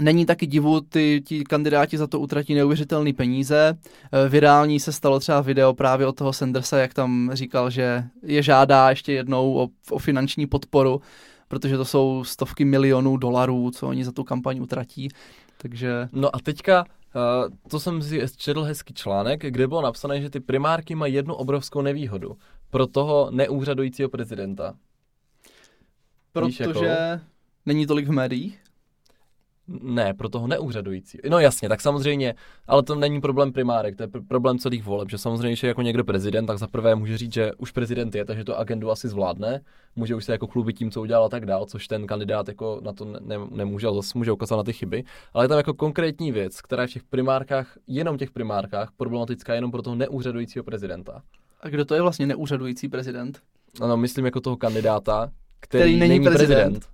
[0.00, 3.78] Není taky divu, ty ti kandidáti za to utratí neuvěřitelné peníze.
[4.12, 8.42] Eh, Virální se stalo třeba video právě od toho Sandersa, jak tam říkal, že je
[8.42, 11.00] žádá ještě jednou o, o finanční podporu,
[11.48, 15.08] protože to jsou stovky milionů dolarů, co oni za tu kampaň utratí.
[15.58, 20.30] Takže No a teďka, uh, to jsem si četl hezký článek, kde bylo napsané, že
[20.30, 22.36] ty primárky mají jednu obrovskou nevýhodu
[22.70, 24.74] pro toho neúřadujícího prezidenta.
[26.32, 27.20] Protože
[27.66, 28.65] není tolik v médiích.
[29.68, 31.20] Ne, pro toho neúřadujícího.
[31.28, 32.34] No jasně, tak samozřejmě,
[32.66, 35.82] ale to není problém primárek, to je pr- problém celých voleb, že samozřejmě, je jako
[35.82, 39.08] někdo prezident, tak za prvé může říct, že už prezident je, takže tu agendu asi
[39.08, 39.60] zvládne,
[39.96, 42.80] může už se jako chlubit tím, co udělal a tak dál, což ten kandidát jako
[42.84, 45.04] na to ne- ne- nemůže, ale zase může ukázat na ty chyby.
[45.34, 49.54] Ale je tam jako konkrétní věc, která je v těch primárkách, jenom těch primárkách, problematická
[49.54, 51.22] jenom pro toho neúřadujícího prezidenta.
[51.60, 53.40] A kdo to je vlastně neúřadující prezident?
[53.80, 56.86] Ano, myslím jako toho kandidáta, který, Který není prezident.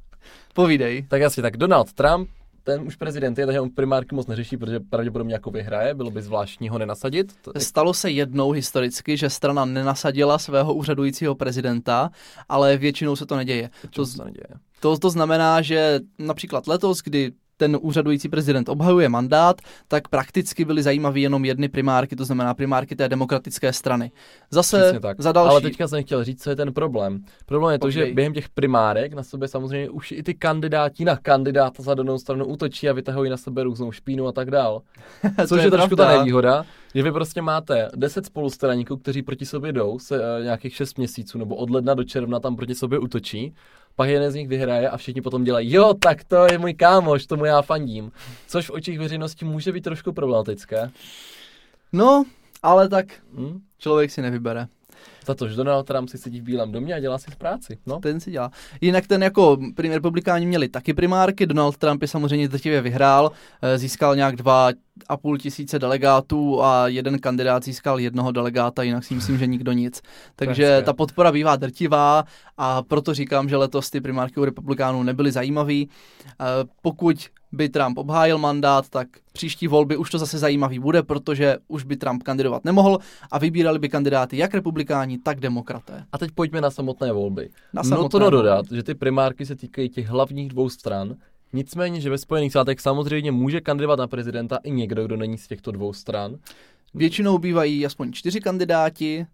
[0.55, 1.07] Povídej.
[1.09, 2.29] Tak jasně, tak Donald Trump,
[2.65, 6.23] ten už prezident je, takže on primárky moc neřeší, protože pravděpodobně jako vyhraje, bylo by
[6.23, 7.33] zvláštní ho nenasadit.
[7.59, 12.11] Stalo se jednou historicky, že strana nenasadila svého úřadujícího prezidenta,
[12.49, 13.71] ale většinou se to neděje.
[13.81, 14.47] to, To, to neděje.
[14.81, 20.83] to, to znamená, že například letos, kdy ten úřadující prezident obhajuje mandát, tak prakticky byly
[20.83, 24.11] zajímavé jenom jedny primárky, to znamená primárky té demokratické strany.
[24.51, 25.51] Zase za další...
[25.51, 27.25] Ale teďka jsem chtěl říct, co je ten problém.
[27.47, 28.15] Problém je to, že Povídej.
[28.15, 32.47] během těch primárek na sebe samozřejmě už i ty kandidáti na kandidáta za danou stranu
[32.47, 34.83] útočí a vytahují na sebe různou špínu a tak dál.
[35.37, 39.47] To Což je je, trošku ta nevýhoda, že vy prostě máte 10 spolustraníků, kteří proti
[39.47, 42.99] sobě jdou se uh, nějakých 6 měsíců nebo od ledna do června tam proti sobě
[42.99, 43.55] útočí.
[43.97, 47.27] Pak jeden z nich vyhraje a všichni potom dělají, jo, tak to je můj kámoš,
[47.27, 48.13] tomu já fandím.
[48.47, 50.91] Což v očích veřejnosti může být trošku problematické.
[51.93, 52.25] No,
[52.63, 53.61] ale tak Hm?
[53.79, 54.67] člověk si nevybere.
[55.27, 57.79] Za to, že Donald Trump si sedí v Bílém domě a dělá si v práci.
[57.87, 57.99] No.
[57.99, 58.51] Ten si dělá.
[58.81, 59.59] Jinak ten jako
[59.91, 63.33] republikáni měli taky primárky, Donald Trump je samozřejmě drtivě vyhrál,
[63.63, 64.69] eh, získal nějak dva
[65.09, 69.73] a půl tisíce delegátů a jeden kandidát získal jednoho delegáta, jinak si myslím, že nikdo
[69.73, 70.03] nic.
[70.37, 72.25] Takže ta podpora bývá drtivá
[72.59, 75.89] a proto říkám, že letos ty primárky u republikánů nebyly zajímavý.
[76.41, 76.45] Eh,
[76.83, 77.17] Pokud
[77.53, 81.97] by Trump obhájil mandát, tak příští volby už to zase zajímavý bude, protože už by
[81.97, 82.99] Trump kandidovat nemohl
[83.31, 86.05] a vybírali by kandidáty jak republikáni, tak demokraté.
[86.13, 87.49] A teď pojďme na samotné volby.
[87.73, 88.37] Na no samotné to volby.
[88.37, 91.17] dodat, že ty primárky se týkají těch hlavních dvou stran,
[91.53, 95.49] nicméně, že ve Spojených státech samozřejmě může kandidovat na prezidenta i někdo, kdo není z
[95.49, 96.37] těchto dvou stran.
[96.95, 99.27] Většinou bývají aspoň čtyři kandidáti,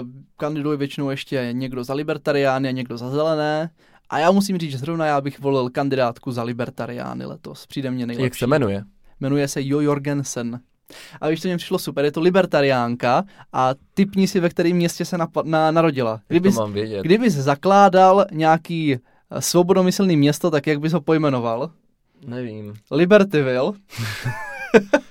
[0.00, 3.70] uh, kandiduje většinou ještě někdo za libertariány a někdo za zelené.
[4.14, 7.66] A já musím říct, že zrovna já bych volil kandidátku za libertariány letos.
[7.66, 8.24] Přijde mě nejlepší.
[8.24, 8.84] Jak se jmenuje?
[9.20, 10.60] Jmenuje se Jo Jorgensen.
[11.20, 15.04] A víš, to mě přišlo super, je to libertariánka a typni si, ve kterém městě
[15.04, 16.20] se napa- na, narodila.
[16.28, 17.02] Kdybys, to mám vědět.
[17.02, 21.70] kdybys zakládal nějaký eh, svobodomyslný město, tak jak bys ho pojmenoval?
[22.26, 22.74] Nevím.
[22.90, 23.72] Libertyville.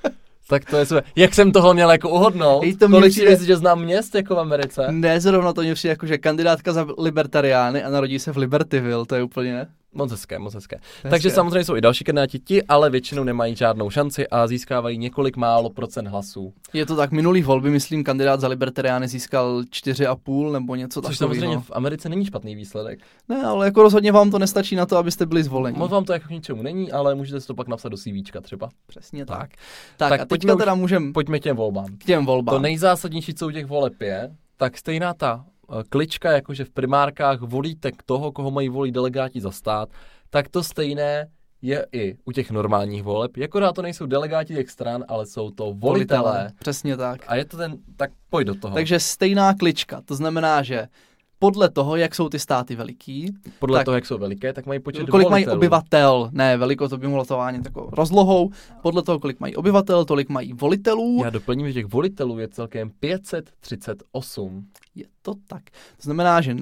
[0.54, 1.04] Tak to je super.
[1.16, 2.64] Jak jsem toho měl jako uhodnout?
[2.64, 4.88] Hej, to Kolik přijde- že znám měst jako v Americe?
[4.92, 9.06] Ne, zrovna to mě přijde jako, že kandidátka za libertariány a narodí se v Libertyville,
[9.06, 9.68] to je úplně...
[9.94, 10.76] Moc hezké, moc hezké.
[10.76, 11.10] Hezké.
[11.10, 15.38] Takže samozřejmě jsou i další kandidáti, ti ale většinou nemají žádnou šanci a získávají několik
[15.38, 16.54] málo procent hlasů.
[16.74, 21.34] Je to tak, minulý volby, myslím, kandidát za libertariány získal 4,5 nebo něco Což takového.
[21.36, 23.00] samozřejmě v Americe není špatný výsledek.
[23.30, 25.78] Ne, ale jako rozhodně vám to nestačí na to, abyste byli zvoleni.
[25.78, 28.42] Moc vám to jako k ničemu není, ale můžete si to pak napsat do CVčka
[28.42, 28.70] třeba.
[28.88, 29.40] Přesně tak.
[29.40, 29.50] Tak.
[29.98, 31.86] Tak, Tak a pojďme teďka teda můžeme Pojďme k těm volbám.
[31.98, 32.56] k těm volbám.
[32.56, 35.46] To nejzásadnější, co u těch voleb je, tak stejná ta
[35.90, 39.90] klička, jakože v primárkách volíte k toho, koho mají volit delegáti za stát,
[40.30, 41.28] tak to stejné
[41.62, 43.32] je i u těch normálních voleb.
[43.44, 46.52] Akorát to nejsou delegáti těch stran, ale jsou to volitelé.
[46.60, 47.22] Přesně tak.
[47.28, 48.74] A je to ten, tak pojď do toho.
[48.74, 50.88] Takže stejná klička, to znamená, že
[51.44, 54.80] podle toho, jak jsou ty státy veliký, Podle tak- toho, jak jsou veliké, tak mají
[54.80, 55.58] počet kolik mají volitelů.
[55.58, 58.50] obyvatel, ne veliko, to by mohlo to jako rozlohou,
[58.82, 62.92] podle toho, kolik mají obyvatel, tolik mají volitelů, Já doplním, že těch volitelů je celkem
[63.00, 64.66] 538.
[64.96, 65.64] je to tak.
[65.72, 66.56] To znamená, že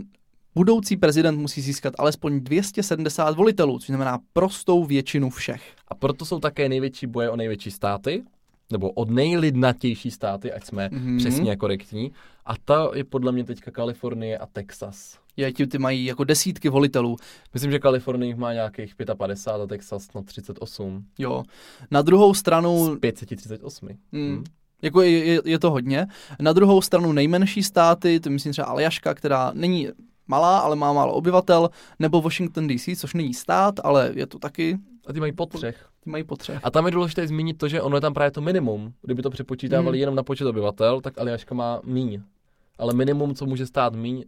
[0.55, 5.61] budoucí prezident musí získat alespoň 270 volitelů, což znamená prostou většinu všech.
[5.87, 8.23] A proto jsou také největší boje o největší státy,
[8.71, 11.01] nebo o nejlidnatější státy, ať jsme Mhm.
[11.07, 11.17] mm-hmm.
[11.17, 12.11] přesně a korektní.
[12.45, 15.17] A to je podle mě teďka Kalifornie a Texas.
[15.38, 17.17] Je, ti ty mají jako desítky volitelů.
[17.54, 21.06] Myslím, že Kalifornie má nějakých 55 a Texas na 38.
[21.19, 21.43] Jo.
[21.91, 23.89] Na druhou stranu Z 538.
[24.12, 24.27] Mm.
[24.27, 24.43] Hmm.
[24.82, 26.08] Jako je, je, je to hodně.
[26.39, 29.89] Na druhou stranu nejmenší státy, to myslím třeba Aljaška, která není
[30.27, 34.77] malá, ale má málo obyvatel, nebo Washington DC, což není stát, ale je to taky,
[35.07, 35.85] A ty mají po třech.
[36.03, 36.59] ty mají po třech.
[36.63, 38.93] A tam je důležité zmínit to, že ono je tam právě to minimum.
[39.01, 39.99] Kdyby to přepočítávali Hmm.
[39.99, 42.21] jenom na počet obyvatel, tak Aljaška má míň.
[42.77, 44.23] Ale minimum, co může stát míň,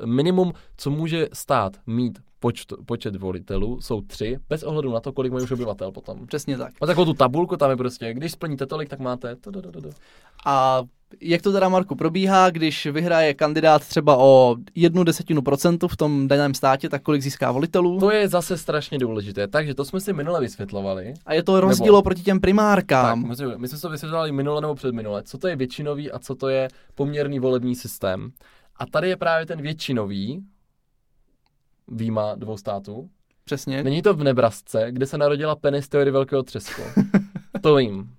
[0.00, 5.12] uh, minimum, co může stát mít počt, počet volitelů, jsou tři, bez ohledu na to,
[5.12, 6.26] kolik mají už obyvatel potom.
[6.26, 6.72] Přesně tak.
[6.80, 9.36] A takovou tu tabulku tam je prostě, když splníte tolik, tak máte.
[10.46, 10.82] A
[11.20, 16.28] jak to teda, Marku, probíhá, když vyhraje kandidát třeba o jednu desetinu procentu v tom
[16.28, 18.00] daném státě, tak kolik získá volitelů?
[18.00, 19.48] To je zase strašně důležité.
[19.48, 21.14] Takže to jsme si minule vysvětlovali.
[21.26, 23.28] A je to rozdíl oproti těm Tak, primárkám.
[23.28, 25.22] my jsme, my jsme to vysvětlovali minule nebo předminule.
[25.22, 28.30] Co to je většinový a co to je poměrný volební systém.
[28.76, 30.44] A tady je právě ten většinový,
[31.88, 33.08] výjima dvou států.
[33.44, 33.84] Přesně.
[33.84, 36.82] Není to v Nebrasce, kde se narodila Penny z teorie velkého třesku.
[37.62, 38.10] to vím.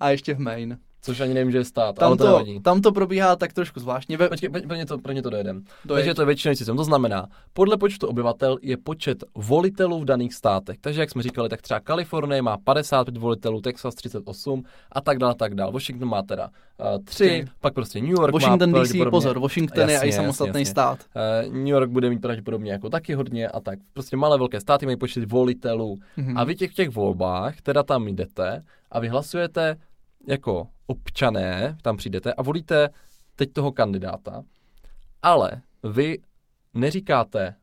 [0.00, 0.78] A ještě v Maine.
[1.04, 3.80] Což ani nevím, že je stát, Tam ale to to, tam to probíhá tak trošku
[3.80, 4.16] zvláštně.
[4.16, 5.64] Ve, Počkej, pro ně to, pro ně to dojedem.
[5.88, 6.76] to Takže je, to je většinový systém.
[6.76, 10.76] To znamená, podle počtu obyvatel je počet volitelů v daných státech.
[10.80, 14.62] Takže jak jsme říkali, tak třeba Kalifornie má 55 volitelů, Texas 38
[14.92, 15.72] a tak dále, tak dále.
[15.72, 16.48] Washington má teda
[16.94, 17.44] uh, 3, Tři.
[17.60, 20.66] pak prostě New York Washington má DC, pozor, Washington je Jasně, i jasně, samostatný jasně.
[20.66, 20.98] stát.
[21.48, 23.78] Uh, New York bude mít pravděpodobně jako taky hodně a tak.
[23.92, 25.98] Prostě malé velké státy mají počet volitelů.
[26.16, 26.38] Mhm.
[26.38, 28.62] A vy těch v těch volbách teda tam jdete
[28.92, 29.76] a vy hlasujete
[30.28, 32.88] jako občané, tam přijdete a volíte
[33.36, 34.42] teď toho kandidáta,
[35.22, 36.18] ale vy
[36.74, 37.54] neříkáte,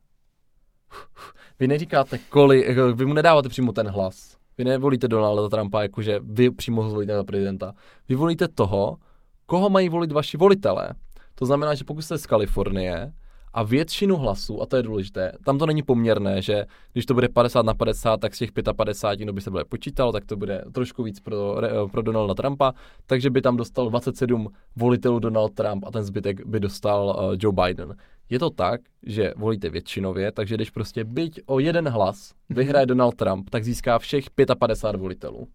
[1.60, 2.20] vy neříkáte
[2.66, 4.38] jako vy mu nedáváte přímo ten hlas.
[4.58, 7.74] Vy nevolíte Donalda Trumpa, jakože vy přímo zvolíte za prezidenta.
[8.10, 8.98] Vy volíte toho,
[9.46, 10.90] koho mají volit vaši volitelé.
[11.36, 13.14] To znamená, že pokud jste z Kalifornie
[13.54, 17.30] a většinu hlasů, a to je důležité, tam to není poměrné, že když to bude
[17.30, 20.64] 50 na 50, tak z těch 55 no by se bude počítalo, tak to bude
[20.72, 21.56] trošku víc pro,
[21.92, 22.74] pro Donalda Trumpa,
[23.06, 27.56] takže by tam dostal 27 volitelů Donald Trump a ten zbytek by dostal uh, Joe
[27.66, 27.96] Biden.
[28.30, 33.16] Je to tak, že volíte většinově, takže když prostě byť o jeden hlas vyhraje Donald
[33.16, 34.26] Trump, tak získá všech
[34.60, 35.48] 55 volitelů.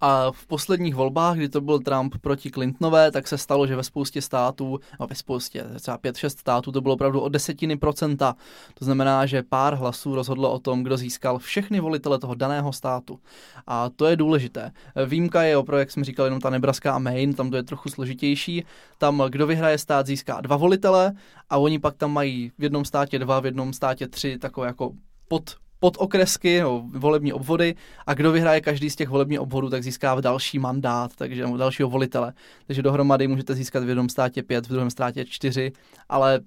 [0.00, 3.82] A v posledních volbách, kdy to byl Trump proti Clintonové, tak se stalo, že ve
[3.82, 8.36] spoustě států, no ve spoustě, třeba 5-6 států, to bylo opravdu o desetiny procenta.
[8.74, 13.18] To znamená, že pár hlasů rozhodlo o tom, kdo získal všechny volitele toho daného státu.
[13.66, 14.72] A to je důležité.
[15.06, 17.88] Výjimka je opravdu, jak jsme říkali, jenom ta Nebraska a Maine, tam to je trochu
[17.88, 18.64] složitější.
[18.98, 21.12] Tam, kdo vyhraje stát, získá dva volitele
[21.50, 24.92] a oni pak tam mají v jednom státě dva, v jednom státě tři, takové jako
[25.28, 27.74] pod podokresky, no, volební obvody
[28.06, 31.88] a kdo vyhraje každý z těch volebních obvodů, tak získá další mandát, takže nebo dalšího
[31.88, 32.32] volitele.
[32.66, 35.72] Takže dohromady můžete získat v jednom státě pět, v druhém státě čtyři,
[36.08, 36.40] ale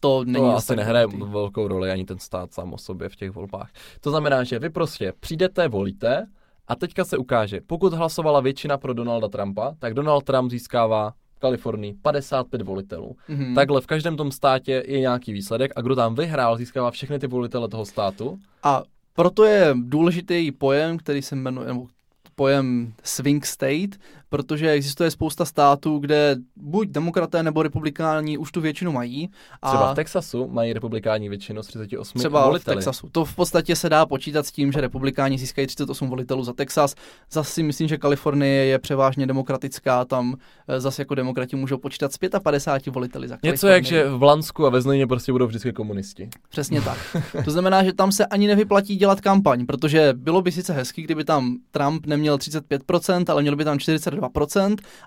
[0.00, 1.32] to není to asi nehraje důležitý.
[1.32, 3.70] velkou roli ani ten stát sám o sobě v těch volbách.
[4.00, 6.26] To znamená, že vy prostě přijdete, volíte
[6.68, 11.12] a teďka se ukáže, pokud hlasovala většina pro Donalda Trumpa, tak Donald Trump získává
[11.44, 13.16] Kalifornii 55 volitelů.
[13.28, 13.54] Mm-hmm.
[13.54, 17.26] Takhle v každém tom státě je nějaký výsledek a kdo tam vyhrál, získává všechny ty
[17.26, 18.38] volitele toho státu.
[18.62, 18.82] A
[19.12, 21.68] proto je důležitý pojem, který se jmenuje,
[22.34, 24.00] pojem swing state,
[24.34, 29.30] protože existuje spousta států, kde buď demokraté nebo republikáni už tu většinu mají.
[29.62, 32.74] A třeba v Texasu mají republikáni většinu z 38 třeba voliteli.
[32.74, 33.08] v Texasu.
[33.12, 36.94] To v podstatě se dá počítat s tím, že republikáni získají 38 volitelů za Texas.
[37.30, 40.36] Zase si myslím, že Kalifornie je převážně demokratická, tam
[40.68, 43.52] eh, zase jako demokrati můžou počítat z 55 voliteli za Kalifornii.
[43.52, 46.28] Něco jak, že v Blansku a ve Znojmě prostě budou vždycky komunisti.
[46.48, 46.98] Přesně tak.
[47.44, 51.24] To znamená, že tam se ani nevyplatí dělat kampaň, protože bylo by sice hezký, kdyby
[51.24, 54.23] tam Trump neměl 35%, ale měl by tam 42%,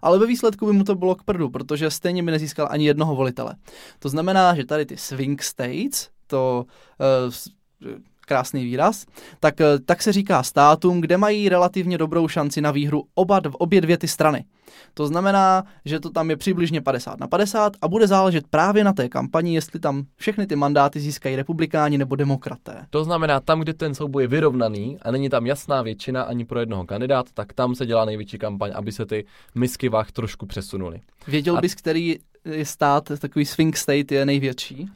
[0.01, 3.15] ale ve výsledku by mu to bylo k prdu, protože stejně by nezískal ani jednoho
[3.15, 3.55] volitele.
[3.99, 6.65] To znamená, že tady ty swing states, to
[7.85, 7.91] uh,
[8.27, 9.05] krásný výraz,
[9.39, 13.81] tak, eh, tak se říká státům, kde mají relativně dobrou šanci na výhru oba, obě
[13.81, 14.45] dvě ty strany.
[14.93, 18.93] To znamená, že to tam je přibližně 50 na 50 a bude záležet právě na
[18.93, 22.85] té kampani, jestli tam všechny ty mandáty získají republikáni nebo demokraté.
[22.89, 26.59] To znamená, tam, kde ten souboj je vyrovnaný a není tam jasná většina ani pro
[26.59, 29.25] jednoho kandidáta, tak tam se dělá největší kampaň, aby se ty
[29.55, 31.01] misky vah trošku přesunuly.
[31.27, 31.61] Věděl a...
[31.61, 32.15] bys, který
[32.63, 34.89] stát, takový swing state je největší?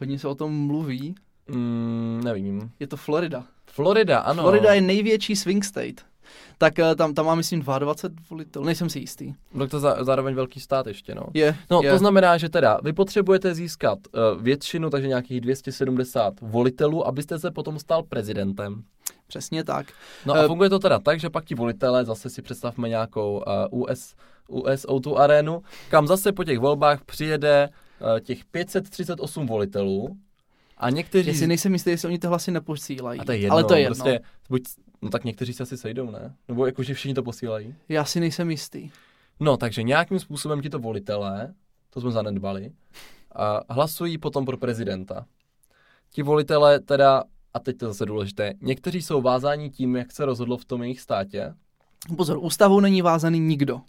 [0.00, 1.14] Hodně se o tom mluví.
[1.54, 2.70] Mm, nevím.
[2.80, 3.44] Je to Florida.
[3.66, 4.42] Florida, ano.
[4.42, 6.00] Florida je největší swing state.
[6.58, 9.34] Tak uh, tam, tam má, myslím, 22 volitelů, nejsem si jistý.
[9.54, 11.22] No to za, zároveň velký stát ještě, no.
[11.34, 11.90] Je, No je.
[11.90, 17.50] to znamená, že teda vy potřebujete získat uh, většinu, takže nějakých 270 volitelů, abyste se
[17.50, 18.82] potom stal prezidentem.
[19.26, 19.86] Přesně tak.
[20.26, 23.42] No a uh, funguje to teda tak, že pak ti volitelé, zase si představme nějakou
[23.72, 24.14] uh, US,
[24.48, 30.16] US O2 arénu, kam zase po těch volbách přijede uh, těch 538 volitelů,
[30.80, 31.28] a někteří...
[31.28, 33.20] Já si nejsem jistý, jestli oni ty hlasy neposílají.
[33.20, 33.94] A to je jedno, Ale to je jedno.
[33.94, 34.62] Prostě, buď,
[35.02, 36.34] no tak někteří se asi sejdou, ne?
[36.48, 37.74] Nebo jakože všichni to posílají?
[37.88, 38.90] Já si nejsem jistý.
[39.40, 41.54] No, takže nějakým způsobem ti to volitelé,
[41.90, 42.72] to jsme zanedbali,
[43.34, 45.26] a hlasují potom pro prezidenta.
[46.10, 47.24] Ti volitelé teda,
[47.54, 50.82] a teď to je zase důležité, někteří jsou vázáni tím, jak se rozhodlo v tom
[50.82, 51.54] jejich státě.
[52.16, 53.80] Pozor, ústavou není vázaný nikdo.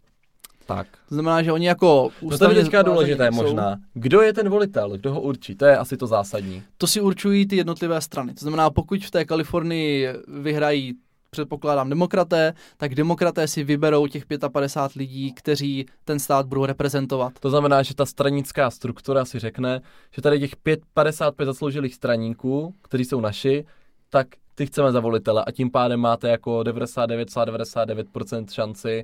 [0.76, 0.88] Tak.
[1.10, 3.36] To znamená, že oni jako No to je teďka důležité jsou.
[3.36, 3.78] možná.
[3.94, 4.98] Kdo je ten volitel?
[4.98, 5.56] Kdo ho určí?
[5.56, 6.64] To je asi to zásadní.
[6.78, 8.34] To si určují ty jednotlivé strany.
[8.34, 10.94] To znamená, pokud v té Kalifornii vyhrají
[11.30, 17.34] předpokládám demokraté, tak demokraté si vyberou těch 55 lidí, kteří ten stát budou reprezentovat.
[17.40, 22.74] To znamená, že ta stranická struktura si řekne, že tady těch 5, 55 zasloužilých straníků,
[22.82, 23.66] kteří jsou naši,
[24.10, 29.04] tak ty chceme za volitele a tím pádem máte jako 99,99% ,99 šanci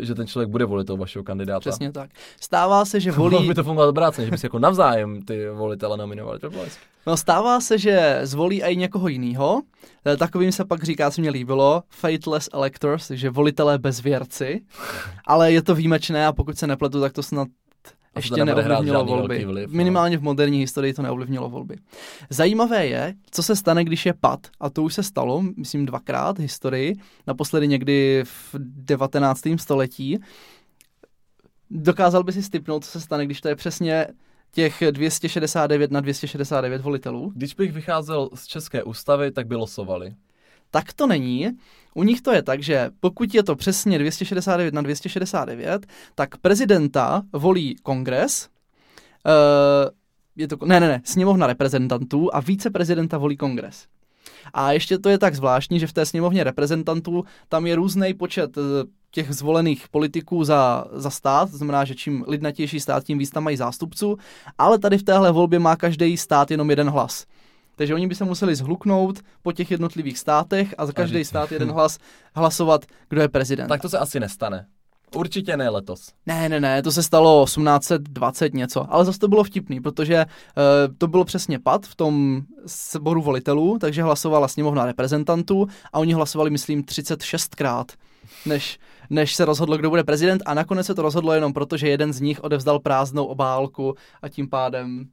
[0.00, 1.60] že ten člověk bude volit toho vašeho kandidáta.
[1.60, 2.10] Přesně tak.
[2.40, 3.48] Stává se, že volí...
[3.48, 6.38] by to fungovalo obráceně, že by si jako navzájem ty volitele nominovali.
[6.38, 6.64] To bylo
[7.06, 9.62] No stává se, že zvolí i někoho jiného.
[10.06, 14.60] Eh, takovým se pak říká, co mě líbilo, fateless electors, že volitelé bezvěrci.
[15.26, 17.48] Ale je to výjimečné a pokud se nepletu, tak to snad
[18.14, 19.44] a ještě neovlivnilo volby.
[19.44, 19.76] Vliv, no.
[19.76, 21.76] Minimálně v moderní historii to neovlivnilo volby.
[22.30, 24.46] Zajímavé je, co se stane, když je pad.
[24.60, 26.94] A to už se stalo, myslím, dvakrát v historii.
[27.26, 29.40] Naposledy někdy v 19.
[29.56, 30.18] století.
[31.70, 34.06] Dokázal by si stipnout, co se stane, když to je přesně
[34.52, 37.32] těch 269 na 269 volitelů?
[37.34, 40.14] Když bych vycházel z České ústavy, tak by losovali.
[40.74, 41.50] Tak to není.
[41.94, 47.22] U nich to je tak, že pokud je to přesně 269 na 269, tak prezidenta
[47.32, 48.48] volí kongres,
[49.26, 49.90] uh,
[50.36, 53.86] je to, ne, ne, ne, sněmovna reprezentantů a více prezidenta volí kongres.
[54.54, 58.58] A ještě to je tak zvláštní, že v té sněmovně reprezentantů tam je různý počet
[58.58, 58.60] eh,
[59.10, 63.44] těch zvolených politiků za, za stát, to znamená, že čím lidnatější stát, tím víc tam
[63.44, 64.16] mají zástupců,
[64.58, 67.26] ale tady v téhle volbě má každý stát jenom jeden hlas.
[67.76, 71.70] Takže oni by se museli zhluknout po těch jednotlivých státech a za každý stát jeden
[71.72, 71.98] hlas
[72.34, 73.68] hlasovat, kdo je prezident.
[73.68, 74.66] Tak to se asi nestane.
[75.14, 76.12] Určitě ne letos.
[76.26, 80.94] Ne, ne, ne, to se stalo 1820 něco, ale zase to bylo vtipný, protože uh,
[80.98, 86.50] to bylo přesně pad v tom sboru volitelů, takže hlasovala sněmovna reprezentantů a oni hlasovali,
[86.50, 87.84] myslím, 36krát,
[88.46, 88.78] než,
[89.10, 92.12] než se rozhodlo, kdo bude prezident a nakonec se to rozhodlo jenom proto, že jeden
[92.12, 95.04] z nich odevzdal prázdnou obálku a tím pádem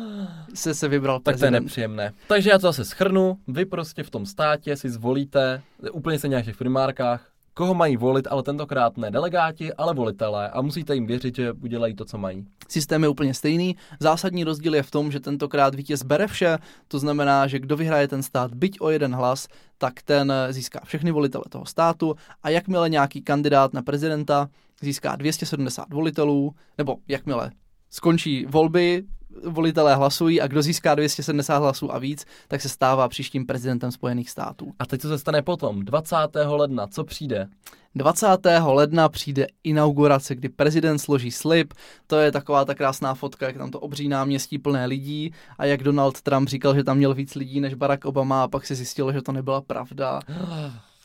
[0.54, 1.40] se se vybral prezident.
[1.40, 2.12] Tak to je nepříjemné.
[2.28, 5.62] Takže já to zase schrnu, vy prostě v tom státě si zvolíte,
[5.92, 10.62] úplně se nějak v primárkách, koho mají volit, ale tentokrát ne delegáti, ale volitelé a
[10.62, 12.46] musíte jim věřit, že udělají to, co mají.
[12.68, 13.76] Systém je úplně stejný.
[14.00, 18.08] Zásadní rozdíl je v tom, že tentokrát vítěz bere vše, to znamená, že kdo vyhraje
[18.08, 19.48] ten stát byť o jeden hlas,
[19.78, 24.48] tak ten získá všechny volitele toho státu a jakmile nějaký kandidát na prezidenta
[24.80, 27.50] získá 270 volitelů, nebo jakmile
[27.90, 29.04] skončí volby,
[29.46, 34.30] volitelé hlasují a kdo získá 270 hlasů a víc, tak se stává příštím prezidentem Spojených
[34.30, 34.72] států.
[34.78, 35.84] A teď co se stane potom?
[35.84, 36.16] 20.
[36.46, 37.48] ledna, co přijde?
[37.94, 38.26] 20.
[38.66, 41.74] ledna přijde inaugurace, kdy prezident složí slib.
[42.06, 45.82] To je taková ta krásná fotka, jak tam to obří náměstí plné lidí a jak
[45.82, 49.12] Donald Trump říkal, že tam měl víc lidí než Barack Obama a pak se zjistilo,
[49.12, 50.20] že to nebyla pravda.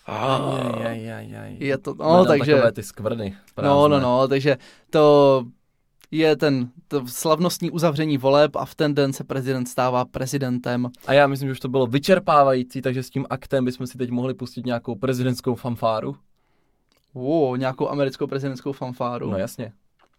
[0.06, 1.52] Aj, aj, aj, aj.
[1.60, 2.54] Je to, no, Hledám takže...
[2.54, 3.38] Takové ty skvrny.
[3.62, 4.58] No, no, no, takže
[4.90, 5.44] to
[6.12, 10.90] je ten to slavnostní uzavření voleb a v ten den se prezident stává prezidentem.
[11.08, 14.10] A já myslím, že už to bylo vyčerpávající, takže s tím aktem bychom si teď
[14.10, 16.16] mohli pustit nějakou prezidentskou fanfáru.
[17.14, 19.32] Wow, nějakou americkou prezidentskou fanfáru.
[19.32, 19.72] No jasně.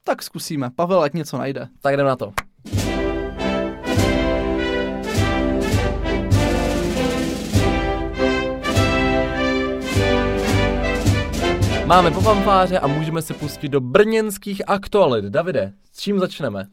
[0.04, 0.70] Tak zkusíme.
[0.70, 1.68] Pavel, ať něco najde.
[1.80, 2.32] Tak jdem na to.
[11.90, 15.24] Máme po fanfáře a můžeme se pustit do brněnských aktualit.
[15.24, 16.66] Davide, s čím začneme?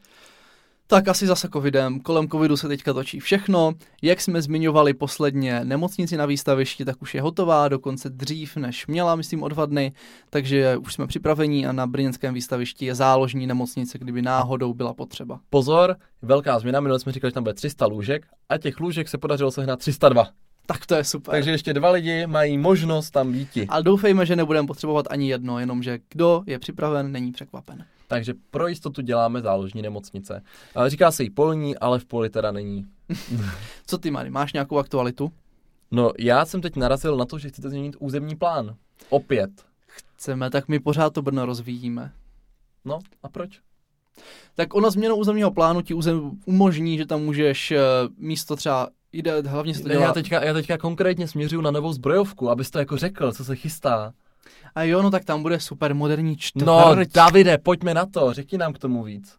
[0.87, 1.99] Tak asi zase covidem.
[1.99, 3.73] Kolem covidu se teďka točí všechno.
[4.01, 9.15] Jak jsme zmiňovali posledně nemocnici na výstavišti, tak už je hotová, dokonce dřív, než měla,
[9.15, 9.93] myslím, o dva dny.
[10.29, 15.39] Takže už jsme připraveni a na brněnském výstavišti je záložní nemocnice, kdyby náhodou byla potřeba.
[15.49, 19.17] Pozor, velká změna, minule jsme říkali, že tam bude 300 lůžek a těch lůžek se
[19.17, 20.27] podařilo sehnat 302.
[20.67, 21.31] Tak to je super.
[21.31, 23.49] Takže ještě dva lidi mají možnost tam být.
[23.69, 27.85] Ale doufejme, že nebudeme potřebovat ani jedno, jenomže kdo je připraven, není překvapen.
[28.07, 30.43] Takže pro jistotu děláme záložní nemocnice.
[30.87, 32.85] Říká se jí polní, ale v poli teda není.
[33.87, 35.31] Co ty, Mary, máš nějakou aktualitu?
[35.91, 38.75] No, já jsem teď narazil na to, že chcete změnit územní plán.
[39.09, 39.49] Opět.
[39.87, 42.11] Chceme, tak my pořád to Brno rozvíjíme.
[42.85, 43.59] No, a proč?
[44.55, 47.79] Tak ono změnou územního plánu ti územ umožní, že tam můžeš eh,
[48.17, 48.89] místo třeba
[49.21, 50.03] jde, hlavně se to dělá...
[50.03, 54.13] já, teďka, já teďka konkrétně směřuju na novou zbrojovku, abyste jako řekl, co se chystá.
[54.75, 56.65] A jo, no tak tam bude super moderní čtvrť.
[56.67, 59.35] No, Davide, pojďme na to, řekni nám k tomu víc.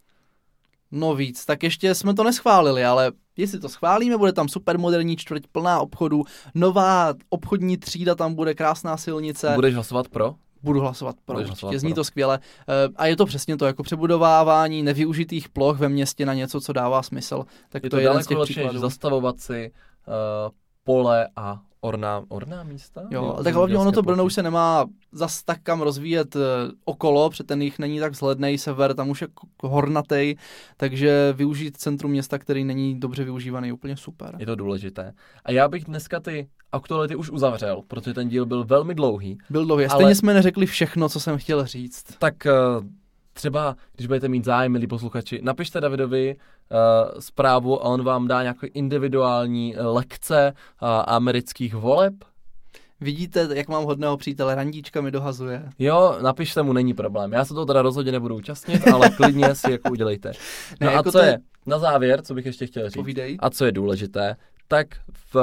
[0.91, 5.16] No víc, tak ještě jsme to neschválili, ale jestli to schválíme, bude tam super moderní
[5.16, 6.24] čtvrť plná obchodů,
[6.55, 9.53] nová obchodní třída, tam bude krásná silnice.
[9.55, 10.35] Budeš hlasovat pro?
[10.68, 11.94] Budu hlasovat pro, Budeš hlasovat zní pro.
[11.94, 12.38] to skvěle.
[12.68, 16.72] Eh, A je to přesně to, jako přebudovávání nevyužitých ploch ve městě na něco, co
[16.72, 17.44] dává smysl.
[17.68, 18.78] Tak Je to, to, je jeden z těch příkladů.
[18.78, 19.70] zastavovat si
[20.06, 20.14] uh,
[20.84, 23.03] pole a orná, orná místa?
[23.11, 26.41] Jo, ale tak hlavně ono to Brno už se nemá zas tak kam rozvíjet e,
[26.85, 29.29] okolo, protože ten jich není tak vzhlednej, sever tam už je
[29.62, 30.37] hornatej,
[30.76, 34.35] takže využít centrum města, který není dobře využívaný, je úplně super.
[34.39, 35.12] Je to důležité.
[35.45, 39.39] A já bych dneska ty aktuality už uzavřel, protože ten díl byl velmi dlouhý.
[39.51, 39.87] Byl dlouhý.
[39.87, 42.05] Ale- Stejně jsme neřekli všechno, co jsem chtěl říct.
[42.18, 42.53] Tak eh,
[43.39, 48.43] třeba, když budete mít zájem, milí posluchači, napište Davidovi uh, zprávu a on vám dá
[48.43, 52.14] nějaké individuální eh, lekce uh, amerických voleb.
[53.01, 55.68] Vidíte, jak mám hodného přítele, randíčka mi dohazuje.
[55.78, 57.32] Jo, napište mu, není problém.
[57.32, 60.32] Já se toho teda rozhodně nebudu účastnit, ale klidně si jako udělejte.
[60.80, 63.36] No Ne, a jako co to je- na závěr, co bych ještě chtěl říct, Povídej.
[63.41, 64.36] a co je důležité,
[64.68, 64.86] tak
[65.34, 65.36] v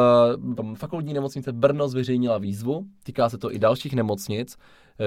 [0.76, 4.58] fakultní nemocnice Brno zveřejnila výzvu, týká se to i dalších nemocnic,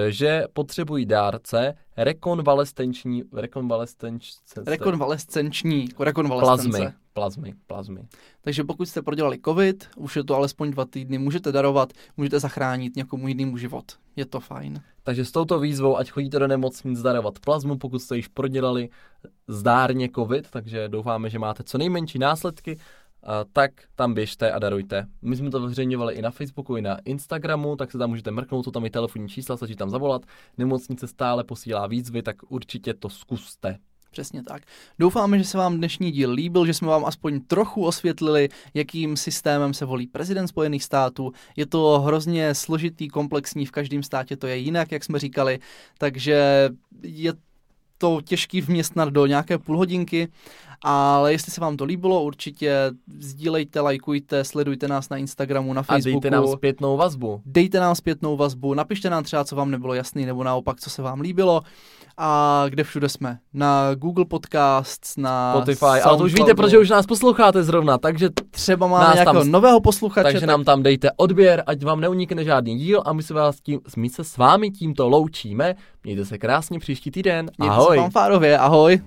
[0.09, 4.31] že potřebují dárce rekonvalescenční, rekonvalescenč,
[4.65, 6.69] Rekonvalescenční, jako rekonvalescence.
[6.69, 8.01] plazmy, plazmy, plazmy.
[8.41, 12.95] Takže pokud jste prodělali covid, už je to alespoň dva týdny, můžete darovat, můžete zachránit
[12.95, 13.85] někomu jinému život.
[14.15, 14.81] Je to fajn.
[15.03, 18.89] Takže s touto výzvou, ať chodíte do nemocnic darovat plazmu, pokud jste již prodělali
[19.47, 22.79] zdárně covid, takže doufáme, že máte co nejmenší následky,
[23.53, 25.05] tak tam běžte a darujte.
[25.21, 28.65] My jsme to zveřejňovali i na Facebooku, i na Instagramu, tak se tam můžete mrknout,
[28.65, 30.21] jsou tam i telefonní čísla, stačí tam zavolat.
[30.57, 33.77] Nemocnice stále posílá výzvy, tak určitě to zkuste.
[34.11, 34.63] Přesně tak.
[34.99, 39.73] Doufáme, že se vám dnešní díl líbil, že jsme vám aspoň trochu osvětlili, jakým systémem
[39.73, 41.31] se volí prezident Spojených států.
[41.55, 45.59] Je to hrozně složitý, komplexní, v každém státě to je jinak, jak jsme říkali,
[45.97, 46.69] takže
[47.03, 47.33] je
[48.01, 50.27] to těžký vměstnat do nějaké půlhodinky,
[50.81, 55.83] ale jestli se vám to líbilo, určitě sdílejte, lajkujte, sledujte nás na Instagramu, na A
[55.83, 56.19] Facebooku.
[56.19, 57.41] dejte nám zpětnou vazbu.
[57.45, 61.01] Dejte nám zpětnou vazbu, napište nám třeba, co vám nebylo jasný, nebo naopak, co se
[61.01, 61.61] vám líbilo.
[62.21, 63.39] A kde všude jsme?
[63.53, 68.29] Na Google Podcasts, na Spotify, ale to už víte, protože už nás posloucháte zrovna, takže,
[68.51, 72.43] třeba máme nějakého tam- nového posluchače, takže tak nám tam dejte odběr, ať vám neunikne
[72.43, 75.75] žádný díl a my se, vás tím, my se s vámi tímto loučíme.
[76.09, 77.51] Mějte se krásně příští týden.
[77.57, 77.97] mějte Ahoj.
[77.97, 79.01] se fanfárově, ahoj.